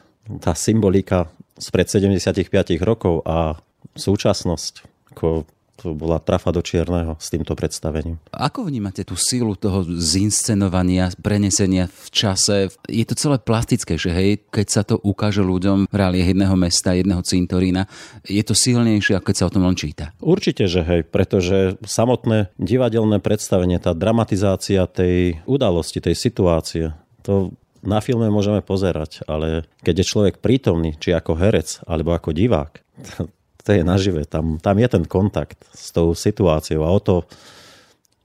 Tá 0.44 0.52
symbolika 0.52 1.32
spred 1.56 1.88
75 1.88 2.52
rokov 2.84 3.24
a 3.24 3.56
súčasnosť, 3.96 4.74
ako 5.16 5.48
to 5.78 5.94
bola 5.94 6.18
trafa 6.18 6.50
do 6.50 6.58
čierneho 6.58 7.14
s 7.22 7.30
týmto 7.30 7.54
predstavením. 7.54 8.18
Ako 8.34 8.66
vnímate 8.66 9.06
tú 9.06 9.14
sílu 9.14 9.54
toho 9.54 9.86
zinscenovania, 9.86 11.14
prenesenia 11.22 11.86
v 11.86 12.06
čase? 12.10 12.74
Je 12.90 13.06
to 13.06 13.14
celé 13.14 13.38
plastické, 13.38 13.94
že 13.94 14.10
hej, 14.10 14.42
keď 14.50 14.66
sa 14.66 14.82
to 14.82 14.98
ukáže 14.98 15.40
ľuďom 15.46 15.86
v 15.86 15.94
reálie 15.94 16.26
jedného 16.26 16.58
mesta, 16.58 16.98
jedného 16.98 17.22
cintorína, 17.22 17.86
je 18.26 18.42
to 18.42 18.58
silnejšie, 18.58 19.14
ako 19.14 19.26
keď 19.30 19.36
sa 19.38 19.46
o 19.46 19.54
tom 19.54 19.62
len 19.62 19.78
číta? 19.78 20.10
Určite, 20.18 20.66
že 20.66 20.82
hej, 20.82 21.06
pretože 21.06 21.78
samotné 21.86 22.50
divadelné 22.58 23.22
predstavenie, 23.22 23.78
tá 23.78 23.94
dramatizácia 23.94 24.82
tej 24.90 25.38
udalosti, 25.46 26.02
tej 26.02 26.18
situácie, 26.18 26.90
to 27.22 27.54
na 27.86 28.02
filme 28.02 28.26
môžeme 28.26 28.58
pozerať, 28.58 29.22
ale 29.30 29.62
keď 29.86 30.02
je 30.02 30.10
človek 30.10 30.34
prítomný, 30.42 30.98
či 30.98 31.14
ako 31.14 31.38
herec, 31.38 31.78
alebo 31.86 32.10
ako 32.10 32.34
divák, 32.34 32.82
to 33.68 33.76
je 33.76 33.84
nažive, 33.84 34.24
tam, 34.24 34.56
tam 34.56 34.80
je 34.80 34.88
ten 34.88 35.04
kontakt 35.04 35.60
s 35.76 35.92
tou 35.92 36.16
situáciou 36.16 36.88
a 36.88 36.88
o 36.88 36.96
to, 36.96 37.28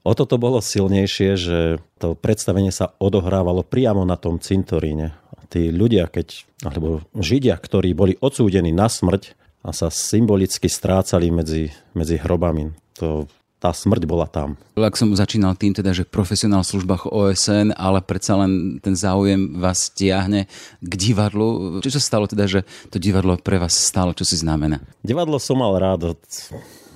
o 0.00 0.12
to 0.16 0.24
to 0.24 0.40
bolo 0.40 0.64
silnejšie, 0.64 1.36
že 1.36 1.58
to 2.00 2.16
predstavenie 2.16 2.72
sa 2.72 2.96
odohrávalo 2.96 3.60
priamo 3.60 4.08
na 4.08 4.16
tom 4.16 4.40
cintoríne. 4.40 5.12
Tí 5.52 5.68
ľudia, 5.68 6.08
keď, 6.08 6.48
alebo 6.64 7.04
Židia, 7.12 7.60
ktorí 7.60 7.92
boli 7.92 8.16
odsúdení 8.24 8.72
na 8.72 8.88
smrť 8.88 9.36
a 9.60 9.76
sa 9.76 9.92
symbolicky 9.92 10.72
strácali 10.72 11.28
medzi, 11.28 11.68
medzi 11.92 12.16
hrobami, 12.16 12.72
to 12.96 13.28
tá 13.64 13.72
smrť 13.72 14.04
bola 14.04 14.28
tam. 14.28 14.60
Ak 14.76 15.00
som 15.00 15.08
začínal 15.16 15.56
tým 15.56 15.72
teda, 15.72 15.96
že 15.96 16.04
v 16.04 16.12
profesionál 16.12 16.60
službách 16.60 17.08
OSN, 17.08 17.72
ale 17.72 18.04
predsa 18.04 18.36
len 18.36 18.76
ten 18.84 18.92
záujem 18.92 19.56
vás 19.56 19.88
tiahne 19.88 20.44
k 20.84 20.92
divadlu. 20.92 21.80
Čo 21.80 21.96
sa 21.96 22.00
stalo 22.04 22.28
teda, 22.28 22.44
že 22.44 22.68
to 22.92 23.00
divadlo 23.00 23.40
pre 23.40 23.56
vás 23.56 23.72
stalo? 23.72 24.12
Čo 24.12 24.28
si 24.28 24.36
znamená? 24.36 24.84
Divadlo 25.00 25.40
som 25.40 25.64
mal 25.64 25.72
rád 25.80 26.12
od, 26.12 26.20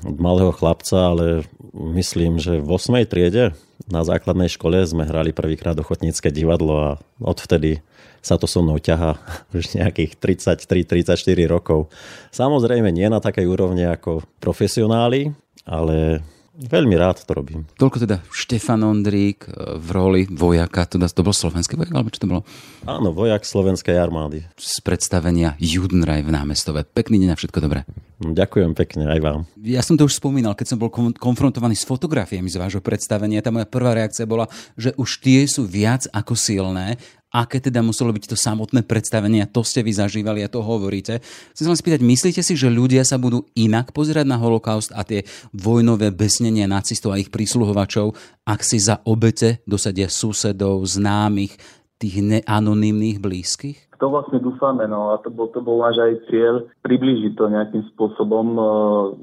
od 0.04 0.16
malého 0.20 0.52
chlapca, 0.52 1.16
ale 1.16 1.48
myslím, 1.72 2.36
že 2.36 2.60
v 2.60 2.68
8. 2.68 3.00
triede 3.08 3.56
na 3.88 4.04
základnej 4.04 4.52
škole 4.52 4.76
sme 4.84 5.08
hrali 5.08 5.32
prvýkrát 5.32 5.72
ochotnícke 5.80 6.28
divadlo 6.28 6.76
a 6.76 6.90
odvtedy 7.16 7.80
sa 8.20 8.36
to 8.36 8.44
so 8.44 8.60
mnou 8.60 8.76
ťaha 8.76 9.16
už 9.56 9.80
nejakých 9.80 10.20
33-34 10.20 11.16
rokov. 11.48 11.88
Samozrejme 12.28 12.92
nie 12.92 13.08
na 13.08 13.24
takej 13.24 13.48
úrovni 13.48 13.88
ako 13.88 14.20
profesionáli, 14.36 15.32
ale 15.64 16.20
Veľmi 16.58 16.98
rád 16.98 17.22
to 17.22 17.38
robím. 17.38 17.70
Toľko 17.78 18.02
teda 18.02 18.18
Štefan 18.34 18.82
Ondrík 18.82 19.46
e, 19.46 19.78
v 19.78 19.88
roli 19.94 20.22
vojaka, 20.26 20.90
teda 20.90 21.06
to 21.06 21.22
bol 21.22 21.30
slovenský 21.30 21.78
vojak, 21.78 21.94
alebo 21.94 22.10
čo 22.10 22.26
to 22.26 22.26
bolo? 22.26 22.42
Áno, 22.82 23.14
vojak 23.14 23.46
slovenskej 23.46 23.94
armády. 23.94 24.42
Z 24.58 24.82
predstavenia 24.82 25.54
Judenraj 25.62 26.26
v 26.26 26.34
námestove. 26.34 26.82
Pekný 26.82 27.22
deň 27.22 27.30
a 27.30 27.38
všetko 27.38 27.62
dobré. 27.62 27.86
Ďakujem 28.18 28.74
pekne, 28.74 29.06
aj 29.06 29.20
vám. 29.22 29.40
Ja 29.62 29.78
som 29.86 29.94
to 29.94 30.10
už 30.10 30.18
spomínal, 30.18 30.58
keď 30.58 30.74
som 30.74 30.78
bol 30.82 30.90
konfrontovaný 31.14 31.78
s 31.78 31.86
fotografiami 31.86 32.50
z 32.50 32.58
vášho 32.58 32.82
predstavenia, 32.82 33.38
tá 33.38 33.54
moja 33.54 33.70
prvá 33.70 33.94
reakcia 33.94 34.26
bola, 34.26 34.50
že 34.74 34.90
už 34.98 35.22
tie 35.22 35.46
sú 35.46 35.62
viac 35.62 36.10
ako 36.10 36.34
silné 36.34 36.98
aké 37.28 37.60
teda 37.60 37.84
muselo 37.84 38.12
byť 38.12 38.24
to 38.32 38.36
samotné 38.36 38.84
predstavenie 38.88 39.44
a 39.44 39.50
to 39.50 39.60
ste 39.60 39.84
vy 39.84 39.92
zažívali 39.92 40.40
a 40.40 40.52
to 40.52 40.64
hovoríte. 40.64 41.20
Chcem 41.52 41.64
sa 41.64 41.70
vám 41.72 41.80
spýtať, 41.80 42.00
myslíte 42.00 42.40
si, 42.40 42.54
že 42.56 42.72
ľudia 42.72 43.04
sa 43.04 43.20
budú 43.20 43.44
inak 43.52 43.92
pozerať 43.92 44.24
na 44.24 44.40
holokaust 44.40 44.92
a 44.96 45.04
tie 45.04 45.28
vojnové 45.52 46.08
besnenia 46.12 46.64
nacistov 46.64 47.12
a 47.12 47.20
ich 47.20 47.28
prísluhovačov, 47.28 48.16
ak 48.48 48.60
si 48.64 48.80
za 48.80 49.04
obete 49.04 49.60
dosadia 49.68 50.08
susedov, 50.08 50.80
známych, 50.88 51.56
tých 51.98 52.22
neanonymných 52.22 53.18
blízkych? 53.18 53.87
To 53.98 54.06
vlastne 54.08 54.38
dúfame, 54.38 54.86
no 54.86 55.12
a 55.12 55.20
to 55.20 55.28
bol, 55.28 55.50
to 55.50 55.60
bol 55.60 55.82
náš 55.82 55.98
aj 55.98 56.12
cieľ 56.30 56.66
priblížiť 56.82 57.34
to 57.34 57.50
nejakým 57.50 57.84
spôsobom 57.94 58.46
e, 58.54 58.62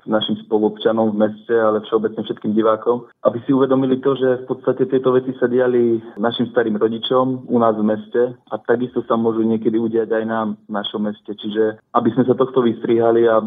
našim 0.08 0.36
spolupčanom 0.46 1.16
v 1.16 1.20
meste, 1.28 1.56
ale 1.56 1.84
všeobecne 1.88 2.22
všetkým 2.24 2.54
divákom, 2.54 3.08
aby 3.24 3.40
si 3.44 3.52
uvedomili 3.56 4.00
to, 4.04 4.16
že 4.16 4.44
v 4.44 4.46
podstate 4.48 4.88
tieto 4.88 5.16
veci 5.16 5.32
sa 5.40 5.48
diali 5.48 6.00
našim 6.20 6.52
starým 6.52 6.76
rodičom 6.80 7.48
u 7.48 7.58
nás 7.60 7.76
v 7.76 7.88
meste 7.88 8.22
a 8.52 8.56
takisto 8.62 9.04
sa 9.08 9.20
môžu 9.20 9.44
niekedy 9.44 9.76
udiať 9.80 10.10
aj 10.12 10.24
nám 10.28 10.48
v 10.68 10.72
našom 10.72 11.08
meste. 11.08 11.32
Čiže 11.32 11.82
aby 11.96 12.10
sme 12.16 12.24
sa 12.28 12.36
tohto 12.36 12.64
vystrihali 12.64 13.28
a 13.28 13.40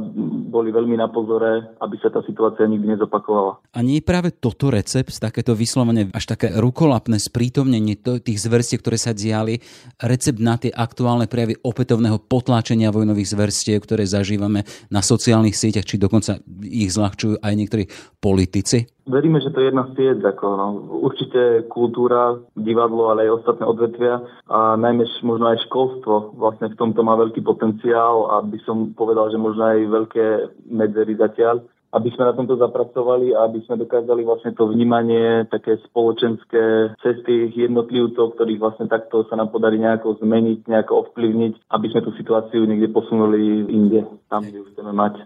boli 0.48 0.70
veľmi 0.70 0.96
na 0.98 1.08
pozore, 1.10 1.76
aby 1.80 1.96
sa 2.00 2.12
tá 2.12 2.22
situácia 2.24 2.68
nikdy 2.68 2.94
nezopakovala. 2.94 3.60
A 3.74 3.80
nie 3.82 4.00
je 4.00 4.08
práve 4.08 4.34
toto 4.34 4.68
recept, 4.70 5.14
takéto 5.18 5.52
vyslovene 5.56 6.10
až 6.14 6.24
také 6.30 6.54
rukolapné 6.54 7.18
sprítomnenie 7.18 7.98
tých 7.98 8.38
zverstiev, 8.38 8.80
ktoré 8.80 8.98
sa 9.00 9.16
diali, 9.16 9.58
recept 9.98 10.38
na 10.38 10.54
tie 10.60 10.70
aktuálne 10.70 11.17
brutálne 11.18 11.26
prejavy 11.34 11.54
opätovného 11.66 12.22
potláčenia 12.30 12.94
vojnových 12.94 13.34
zverstiev, 13.34 13.82
ktoré 13.82 14.06
zažívame 14.06 14.62
na 14.86 15.02
sociálnych 15.02 15.58
sieťach, 15.58 15.82
či 15.82 15.98
dokonca 15.98 16.38
ich 16.62 16.94
zľahčujú 16.94 17.42
aj 17.42 17.54
niektorí 17.58 17.90
politici? 18.22 18.86
Veríme, 19.08 19.40
že 19.40 19.50
to 19.50 19.64
je 19.64 19.72
jedna 19.72 19.88
z 19.90 19.92
ciest. 19.98 20.22
Ako, 20.22 20.46
no. 20.54 20.66
Určite 21.02 21.66
kultúra, 21.72 22.38
divadlo, 22.54 23.10
ale 23.10 23.26
aj 23.26 23.42
ostatné 23.42 23.64
odvetvia 23.66 24.20
a 24.46 24.76
najmä 24.78 25.08
možno 25.24 25.48
aj 25.50 25.64
školstvo 25.66 26.38
vlastne 26.38 26.70
v 26.70 26.78
tomto 26.78 27.00
má 27.02 27.16
veľký 27.16 27.42
potenciál 27.42 28.30
a 28.30 28.44
by 28.44 28.60
som 28.62 28.92
povedal, 28.94 29.32
že 29.32 29.40
možno 29.40 29.64
aj 29.64 29.78
veľké 29.90 30.26
medzery 30.70 31.18
zatiaľ 31.18 31.64
aby 31.88 32.08
sme 32.12 32.28
na 32.28 32.34
tomto 32.36 32.60
zapracovali 32.60 33.32
a 33.32 33.48
aby 33.48 33.64
sme 33.64 33.80
dokázali 33.80 34.22
vlastne 34.24 34.52
to 34.52 34.68
vnímanie, 34.68 35.48
také 35.48 35.80
spoločenské 35.88 36.92
cesty 37.00 37.48
jednotlivcov, 37.56 38.36
ktorých 38.36 38.60
vlastne 38.60 38.86
takto 38.92 39.24
sa 39.26 39.40
nám 39.40 39.48
podarí 39.48 39.80
nejako 39.80 40.20
zmeniť, 40.20 40.68
nejako 40.68 41.08
ovplyvniť, 41.08 41.52
aby 41.72 41.86
sme 41.88 42.00
tú 42.04 42.10
situáciu 42.16 42.68
niekde 42.68 42.92
posunuli 42.92 43.64
inde, 43.72 44.04
tam, 44.28 44.44
kde 44.44 44.60
ju 44.60 44.66
chceme 44.72 44.92
mať. 44.92 45.24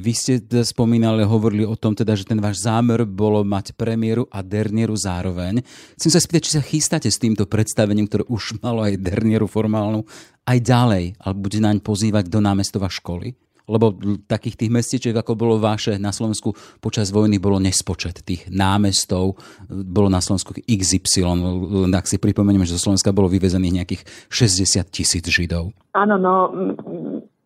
Vy 0.00 0.12
ste 0.16 0.40
teda 0.40 0.64
spomínali, 0.64 1.20
hovorili 1.20 1.68
o 1.68 1.76
tom 1.76 1.92
teda, 1.92 2.16
že 2.16 2.24
ten 2.24 2.40
váš 2.40 2.64
zámer 2.64 3.04
bolo 3.04 3.44
mať 3.44 3.76
premiéru 3.76 4.24
a 4.32 4.40
dernieru 4.40 4.96
zároveň. 4.96 5.60
Chcem 6.00 6.08
sa 6.08 6.16
spýtať, 6.16 6.42
či 6.48 6.56
sa 6.56 6.64
chystáte 6.64 7.12
s 7.12 7.20
týmto 7.20 7.44
predstavením, 7.44 8.08
ktoré 8.08 8.24
už 8.24 8.56
malo 8.64 8.80
aj 8.80 8.96
dernieru 8.96 9.44
formálnu, 9.44 10.08
aj 10.48 10.58
ďalej, 10.64 11.04
alebo 11.20 11.44
bude 11.44 11.60
naň 11.60 11.76
pozývať 11.84 12.32
do 12.32 12.40
námestova 12.40 12.88
školy? 12.88 13.36
Lebo 13.70 13.94
takých 14.26 14.66
tých 14.66 14.70
mestečiek, 14.74 15.14
ako 15.14 15.38
bolo 15.38 15.62
vaše 15.62 15.94
na 16.02 16.10
Slovensku 16.10 16.50
počas 16.82 17.14
vojny, 17.14 17.38
bolo 17.38 17.62
nespočet 17.62 18.26
tých 18.26 18.50
námestov. 18.50 19.38
Bolo 19.70 20.10
na 20.10 20.18
Slovensku 20.18 20.58
XY, 20.66 21.94
ak 21.94 22.10
si 22.10 22.18
pripomeniem, 22.18 22.66
že 22.66 22.74
zo 22.74 22.90
Slovenska 22.90 23.14
bolo 23.14 23.30
vyvezených 23.30 23.76
nejakých 23.78 24.02
60 24.26 24.90
tisíc 24.90 25.22
Židov. 25.22 25.70
Áno, 25.94 26.18
no 26.18 26.50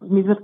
my 0.05 0.21
sme 0.21 0.37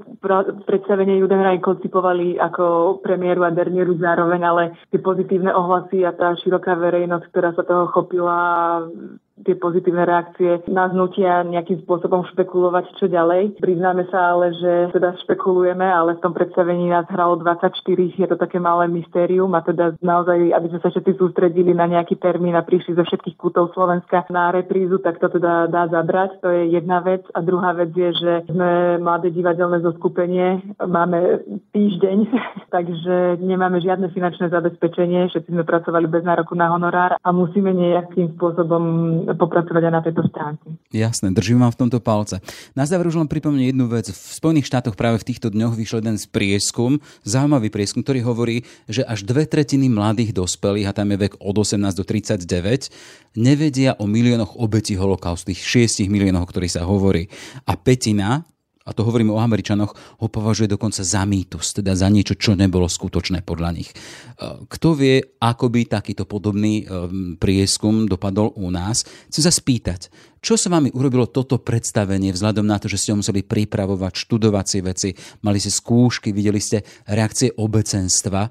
predstavenie 0.65 1.21
Judenraj 1.21 1.61
koncipovali 1.61 2.41
ako 2.41 2.97
premiéru 3.05 3.45
a 3.45 3.53
dernieru 3.53 3.97
zároveň, 4.01 4.41
ale 4.41 4.63
tie 4.89 5.01
pozitívne 5.01 5.53
ohlasy 5.53 6.01
a 6.05 6.17
tá 6.17 6.33
široká 6.41 6.77
verejnosť, 6.81 7.25
ktorá 7.29 7.53
sa 7.53 7.65
toho 7.65 7.93
chopila, 7.93 8.39
tie 9.45 9.57
pozitívne 9.57 10.05
reakcie 10.05 10.63
nás 10.69 10.93
nutia 10.93 11.43
nejakým 11.47 11.83
spôsobom 11.85 12.27
špekulovať, 12.35 12.97
čo 13.01 13.07
ďalej. 13.09 13.61
Priznáme 13.61 14.07
sa 14.13 14.37
ale, 14.37 14.53
že 14.57 14.93
teda 14.95 15.17
špekulujeme, 15.25 15.85
ale 15.85 16.17
v 16.17 16.23
tom 16.23 16.33
predstavení 16.37 16.91
nás 16.93 17.09
hralo 17.09 17.41
24, 17.41 17.81
je 18.17 18.27
to 18.29 18.37
také 18.37 18.61
malé 18.61 18.87
mystérium 18.89 19.53
a 19.57 19.65
teda 19.65 19.97
naozaj, 20.05 20.53
aby 20.53 20.67
sme 20.71 20.81
sa 20.81 20.89
všetci 20.93 21.13
sústredili 21.17 21.73
na 21.73 21.89
nejaký 21.89 22.21
termín 22.21 22.57
a 22.57 22.67
prišli 22.67 22.97
zo 22.97 23.05
všetkých 23.05 23.37
kútov 23.41 23.73
Slovenska 23.73 24.29
na 24.29 24.53
reprízu, 24.53 25.01
tak 25.01 25.19
to 25.19 25.33
teda 25.33 25.67
dá 25.69 25.89
zabrať. 25.89 26.41
To 26.45 26.49
je 26.53 26.77
jedna 26.77 27.01
vec. 27.01 27.25
A 27.33 27.41
druhá 27.41 27.73
vec 27.73 27.91
je, 27.97 28.11
že 28.13 28.33
sme 28.51 29.01
mladé 29.01 29.33
divadelné 29.33 29.81
zoskupenie, 29.81 30.77
máme 30.83 31.43
týždeň, 31.73 32.19
takže 32.75 33.41
nemáme 33.41 33.81
žiadne 33.81 34.13
finančné 34.13 34.53
zabezpečenie, 34.53 35.31
všetci 35.31 35.51
sme 35.51 35.65
pracovali 35.65 36.07
bez 36.07 36.23
nároku 36.27 36.53
na 36.55 36.69
honorár 36.71 37.17
a 37.17 37.29
musíme 37.33 37.73
nejakým 37.73 38.37
spôsobom 38.37 38.83
popracovať 39.35 39.83
aj 39.87 39.93
na 39.93 40.03
tejto 40.03 40.23
stránke. 40.31 40.67
Jasné, 40.95 41.31
držím 41.35 41.63
vám 41.63 41.73
v 41.75 41.81
tomto 41.87 41.99
palce. 42.03 42.39
Na 42.75 42.87
záver 42.87 43.11
už 43.11 43.21
len 43.21 43.29
pripomínam 43.31 43.71
jednu 43.71 43.87
vec. 43.91 44.11
V 44.11 44.17
Spojených 44.17 44.69
štátoch 44.71 44.95
práve 44.95 45.21
v 45.21 45.29
týchto 45.31 45.51
dňoch 45.51 45.75
vyšiel 45.75 46.01
jeden 46.03 46.17
z 46.17 46.27
prieskum, 46.31 47.03
zaujímavý 47.27 47.69
prieskum, 47.69 48.01
ktorý 48.01 48.25
hovorí, 48.25 48.63
že 48.87 49.07
až 49.07 49.27
dve 49.27 49.47
tretiny 49.47 49.91
mladých 49.91 50.35
dospelých, 50.35 50.91
a 50.91 50.97
tam 50.97 51.11
je 51.13 51.29
vek 51.29 51.39
od 51.43 51.57
18 51.59 51.95
do 51.95 52.05
39, 52.07 52.47
nevedia 53.37 53.99
o 53.99 54.05
miliónoch 54.07 54.57
obetí 54.59 54.95
holokaustu, 54.95 55.53
tých 55.53 55.91
6 55.91 56.07
miliónov, 56.11 56.47
o 56.47 56.51
ktorých 56.51 56.77
sa 56.79 56.87
hovorí. 56.87 57.27
A 57.67 57.75
petina 57.75 58.47
a 58.91 58.97
to 58.97 59.07
hovorím 59.07 59.31
o 59.31 59.39
Američanoch, 59.39 59.95
ho 59.95 60.27
považuje 60.27 60.67
dokonca 60.67 61.07
za 61.07 61.23
mýtus, 61.23 61.79
teda 61.79 61.95
za 61.95 62.11
niečo, 62.11 62.35
čo 62.35 62.59
nebolo 62.59 62.91
skutočné 62.91 63.47
podľa 63.47 63.71
nich. 63.71 63.95
E, 63.95 63.95
kto 64.67 64.99
vie, 64.99 65.23
ako 65.39 65.71
by 65.71 65.87
takýto 65.87 66.27
podobný 66.27 66.83
e, 66.83 66.85
prieskum 67.39 68.11
dopadol 68.11 68.51
u 68.59 68.67
nás? 68.75 69.07
Chcem 69.31 69.47
sa 69.47 69.55
spýtať, 69.55 70.11
čo 70.43 70.59
sa 70.59 70.67
vami 70.75 70.91
urobilo 70.91 71.31
toto 71.31 71.63
predstavenie 71.63 72.35
vzhľadom 72.35 72.67
na 72.67 72.83
to, 72.83 72.91
že 72.91 72.99
ste 72.99 73.13
ho 73.15 73.21
museli 73.23 73.47
pripravovať, 73.47 74.13
študovať 74.27 74.67
si 74.67 74.79
veci, 74.83 75.09
mali 75.47 75.63
ste 75.63 75.71
skúšky, 75.71 76.35
videli 76.35 76.59
ste 76.59 76.83
reakcie 77.07 77.55
obecenstva. 77.55 78.51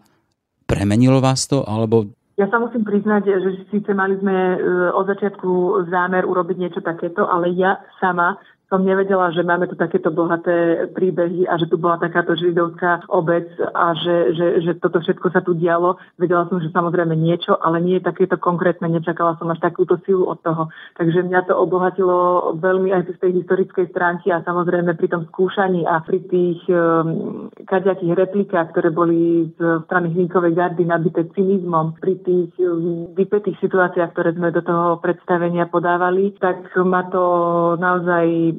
Premenilo 0.64 1.20
vás 1.20 1.44
to, 1.52 1.68
alebo 1.68 2.16
ja 2.40 2.48
sa 2.48 2.56
musím 2.56 2.88
priznať, 2.88 3.28
že 3.28 3.68
síce 3.68 3.92
mali 3.92 4.16
sme 4.16 4.32
e, 4.32 4.58
od 4.96 5.12
začiatku 5.12 5.84
zámer 5.92 6.24
urobiť 6.24 6.56
niečo 6.56 6.80
takéto, 6.80 7.28
ale 7.28 7.52
ja 7.52 7.84
sama 8.00 8.40
som 8.70 8.86
nevedela, 8.86 9.34
že 9.34 9.42
máme 9.42 9.66
tu 9.66 9.74
takéto 9.74 10.14
bohaté 10.14 10.86
príbehy 10.94 11.50
a 11.50 11.58
že 11.58 11.66
tu 11.66 11.82
bola 11.82 11.98
takáto 11.98 12.38
židovská 12.38 13.10
obec 13.10 13.50
a 13.74 13.98
že, 13.98 14.38
že, 14.38 14.48
že 14.62 14.72
toto 14.78 15.02
všetko 15.02 15.28
sa 15.34 15.42
tu 15.42 15.58
dialo. 15.58 15.98
Vedela 16.22 16.46
som, 16.46 16.62
že 16.62 16.70
samozrejme 16.70 17.18
niečo, 17.18 17.58
ale 17.58 17.82
nie 17.82 17.98
je 17.98 18.06
takéto 18.06 18.38
konkrétne. 18.38 18.86
Nečakala 18.86 19.42
som 19.42 19.50
až 19.50 19.58
takúto 19.58 19.98
silu 20.06 20.30
od 20.30 20.38
toho. 20.46 20.70
Takže 21.02 21.26
mňa 21.26 21.50
to 21.50 21.58
obohatilo 21.58 22.54
veľmi 22.62 22.94
aj 22.94 23.10
z 23.10 23.18
tej 23.18 23.32
historickej 23.42 23.90
stránky 23.90 24.30
a 24.30 24.46
samozrejme 24.46 24.94
pri 24.94 25.18
tom 25.18 25.26
skúšaní 25.34 25.90
a 25.90 26.06
pri 26.06 26.22
tých 26.30 26.62
um, 26.70 27.50
kaďakých 27.66 28.14
replikách, 28.14 28.70
ktoré 28.70 28.94
boli 28.94 29.50
z 29.58 29.82
strany 29.90 30.14
Hlinkovej 30.14 30.54
gardy 30.54 30.86
nabité 30.86 31.26
cynizmom, 31.34 31.98
pri 31.98 32.22
tých 32.22 32.54
um, 32.62 33.10
vypetých 33.18 33.58
situáciách, 33.66 34.14
ktoré 34.14 34.38
sme 34.38 34.54
do 34.54 34.62
toho 34.62 35.02
predstavenia 35.02 35.66
podávali, 35.66 36.38
tak 36.38 36.70
ma 36.86 37.10
to 37.10 37.26
naozaj 37.82 38.59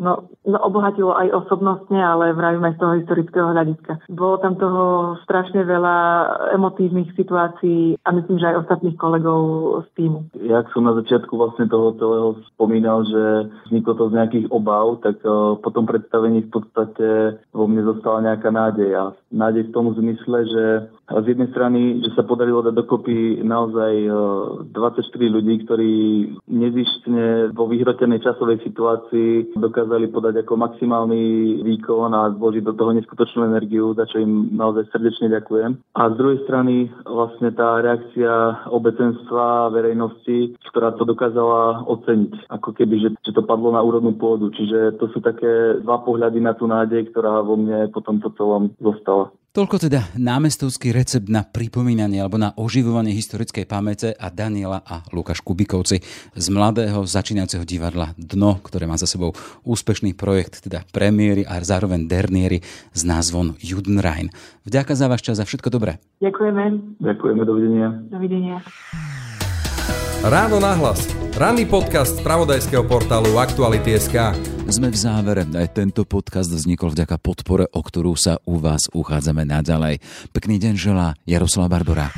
no, 0.00 0.32
no, 0.48 0.58
obohatilo 0.64 1.12
aj 1.12 1.44
osobnostne, 1.44 2.00
ale 2.00 2.32
vravím 2.32 2.64
aj 2.64 2.74
z 2.74 2.80
toho 2.80 2.92
historického 3.04 3.46
hľadiska. 3.52 3.92
Bolo 4.08 4.40
tam 4.40 4.56
toho 4.56 5.14
strašne 5.28 5.62
veľa 5.62 5.96
emotívnych 6.56 7.12
situácií 7.14 8.00
a 8.00 8.08
myslím, 8.16 8.40
že 8.40 8.48
aj 8.48 8.60
ostatných 8.64 8.96
kolegov 8.96 9.42
z 9.84 9.88
týmu. 10.00 10.18
Jak 10.40 10.72
som 10.72 10.88
na 10.88 10.96
začiatku 10.96 11.36
vlastne 11.36 11.68
toho 11.68 11.92
celého 12.00 12.28
spomínal, 12.56 13.04
že 13.04 13.52
vzniklo 13.68 13.92
to 13.94 14.04
z 14.08 14.16
nejakých 14.16 14.46
obav, 14.48 15.04
tak 15.04 15.20
uh, 15.22 15.60
po 15.60 15.68
tom 15.70 15.84
predstavení 15.84 16.48
v 16.48 16.50
podstate 16.50 17.06
vo 17.52 17.68
mne 17.68 17.84
zostala 17.84 18.32
nejaká 18.32 18.48
nádej. 18.48 18.90
A 18.96 19.04
nádej 19.28 19.68
v 19.68 19.74
tom 19.76 19.92
zmysle, 19.92 20.48
že 20.48 20.64
z 21.10 21.26
jednej 21.26 21.50
strany, 21.52 22.00
že 22.06 22.14
sa 22.14 22.22
podarilo 22.22 22.62
dať 22.62 22.74
dokopy 22.74 23.42
naozaj 23.42 23.92
24 24.70 25.36
ľudí, 25.36 25.66
ktorí 25.66 25.94
nezištne 26.46 27.50
vo 27.50 27.66
vyhrotenej 27.66 28.22
časovej 28.22 28.62
situácii 28.62 29.58
dokázali 29.58 29.89
podať 30.12 30.46
ako 30.46 30.54
maximálny 30.54 31.22
výkon 31.66 32.14
a 32.14 32.30
zložiť 32.36 32.62
do 32.62 32.74
toho 32.76 32.94
neskutočnú 32.94 33.48
energiu, 33.48 33.96
za 33.98 34.06
čo 34.06 34.22
im 34.22 34.54
naozaj 34.54 34.86
srdečne 34.94 35.32
ďakujem. 35.32 35.80
A 35.96 36.02
z 36.12 36.14
druhej 36.14 36.38
strany 36.46 36.86
vlastne 37.02 37.50
tá 37.50 37.82
reakcia 37.82 38.66
obecenstva 38.70 39.74
verejnosti, 39.74 40.54
ktorá 40.70 40.94
to 40.94 41.02
dokázala 41.02 41.82
oceniť, 41.88 42.52
ako 42.52 42.70
keby, 42.76 42.94
že, 43.00 43.08
že 43.24 43.32
to 43.34 43.42
padlo 43.42 43.74
na 43.74 43.80
úrodnú 43.80 44.14
pôdu. 44.14 44.52
Čiže 44.52 45.00
to 45.00 45.08
sú 45.10 45.18
také 45.24 45.80
dva 45.80 46.04
pohľady 46.04 46.38
na 46.38 46.52
tú 46.54 46.68
nádej, 46.68 47.10
ktorá 47.10 47.42
vo 47.42 47.56
mne 47.56 47.88
po 47.90 48.04
tomto 48.04 48.30
celom 48.36 48.70
zostala. 48.78 49.32
Toľko 49.50 49.82
teda 49.82 50.14
námestovský 50.14 50.94
recept 50.94 51.26
na 51.26 51.42
pripomínanie 51.42 52.22
alebo 52.22 52.38
na 52.38 52.54
oživovanie 52.54 53.10
historickej 53.10 53.66
pamäte 53.66 54.14
a 54.14 54.30
Daniela 54.30 54.78
a 54.86 55.02
Lukáš 55.10 55.42
Kubikovci 55.42 56.06
z 56.38 56.46
mladého 56.54 57.02
začínajúceho 57.02 57.66
divadla 57.66 58.14
Dno, 58.14 58.62
ktoré 58.62 58.86
má 58.86 58.94
za 58.94 59.10
sebou 59.10 59.34
úspešný 59.66 60.14
projekt, 60.14 60.62
teda 60.62 60.86
premiéry 60.94 61.42
a 61.42 61.58
zároveň 61.66 62.06
derniéry 62.06 62.62
s 62.94 63.02
názvom 63.02 63.58
Judenrein. 63.58 64.30
Vďaka 64.70 64.94
za 64.94 65.10
váš 65.10 65.26
čas 65.26 65.42
a 65.42 65.44
všetko 65.50 65.66
dobré. 65.66 65.98
Ďakujeme. 66.22 66.94
Ďakujeme, 67.02 67.42
dovidenia. 67.42 67.88
Dovidenia. 68.06 68.62
Ráno 70.22 70.62
nahlas. 70.62 71.10
Ranný 71.34 71.66
podcast 71.66 72.22
z 72.22 72.22
pravodajského 72.22 72.86
portálu 72.86 73.34
Aktuality.sk. 73.34 74.59
Sme 74.70 74.86
v 74.86 75.02
závere. 75.02 75.42
Aj 75.58 75.66
tento 75.74 76.06
podcast 76.06 76.46
vznikol 76.46 76.94
vďaka 76.94 77.18
podpore, 77.18 77.66
o 77.74 77.82
ktorú 77.82 78.14
sa 78.14 78.38
u 78.46 78.62
vás 78.62 78.86
uchádzame 78.94 79.42
naďalej. 79.42 79.98
Pekný 80.30 80.62
deň 80.62 80.74
želá 80.78 81.18
Jaroslav 81.26 81.66
Barborák. 81.74 82.14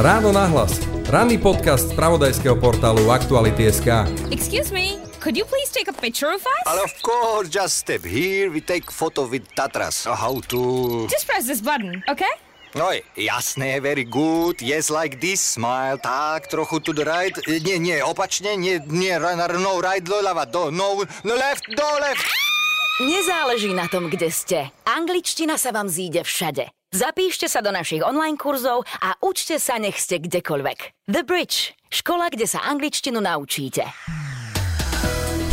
Ráno 0.00 0.32
nahlas. 0.32 0.80
Ranný 1.12 1.36
podcast 1.36 1.92
z 1.92 1.94
pravodajského 1.94 2.56
portálu 2.56 3.12
Aktuality.sk. 3.12 4.08
Excuse 4.32 4.72
me, 4.72 4.96
could 5.20 5.36
you 5.36 5.44
please 5.44 5.68
take 5.68 5.92
a 5.92 5.94
picture 5.94 6.32
of 6.32 6.40
us? 6.40 6.64
Ale 6.64 6.88
of 6.88 6.94
course, 7.04 7.52
just 7.52 7.76
step 7.76 8.00
here, 8.00 8.48
we 8.48 8.64
take 8.64 8.88
photo 8.88 9.28
with 9.28 9.44
Tatras. 9.52 10.08
How 10.08 10.40
to... 10.48 11.04
Just 11.12 11.28
press 11.28 11.44
this 11.44 11.60
button, 11.60 12.00
okay? 12.08 12.32
Oj, 12.78 13.02
jasné, 13.18 13.82
very 13.82 14.06
good. 14.06 14.62
Yes, 14.62 14.94
like 14.94 15.18
this, 15.18 15.42
smile. 15.42 15.98
Tak, 15.98 16.46
trochu 16.46 16.78
to 16.78 16.94
the 16.94 17.02
right. 17.02 17.34
Nie, 17.66 17.82
nie, 17.82 17.98
opačne, 17.98 18.54
nie, 18.54 18.78
nie, 18.86 19.10
no, 19.58 19.82
right, 19.82 20.06
do 20.06 20.22
ľava, 20.22 20.46
do, 20.46 20.70
no, 20.70 21.02
no 21.26 21.34
left, 21.34 21.66
do 21.66 21.88
left. 21.98 22.22
Nezáleží 23.02 23.74
na 23.74 23.90
tom, 23.90 24.06
kde 24.06 24.30
ste. 24.30 24.70
Angličtina 24.86 25.58
sa 25.58 25.74
vám 25.74 25.90
zíde 25.90 26.22
všade. 26.22 26.70
Zapíšte 26.94 27.50
sa 27.50 27.58
do 27.58 27.74
našich 27.74 28.06
online 28.06 28.38
kurzov 28.38 28.86
a 29.02 29.18
učte 29.18 29.58
sa, 29.58 29.74
nech 29.82 29.98
ste 29.98 30.22
kdekoľvek. 30.22 31.10
The 31.10 31.26
Bridge. 31.26 31.74
Škola, 31.90 32.30
kde 32.30 32.46
sa 32.46 32.62
angličtinu 32.70 33.18
naučíte. 33.18 33.82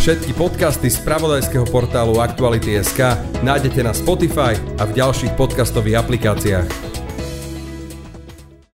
Všetky 0.02 0.38
podcasty 0.38 0.94
z 0.94 1.02
pravodajského 1.02 1.66
portálu 1.66 2.22
Aktuality.sk 2.22 3.18
nájdete 3.42 3.82
na 3.82 3.92
Spotify 3.92 4.54
a 4.78 4.86
v 4.86 4.92
ďalších 4.94 5.34
podcastových 5.34 6.00
aplikáciách. 6.00 6.97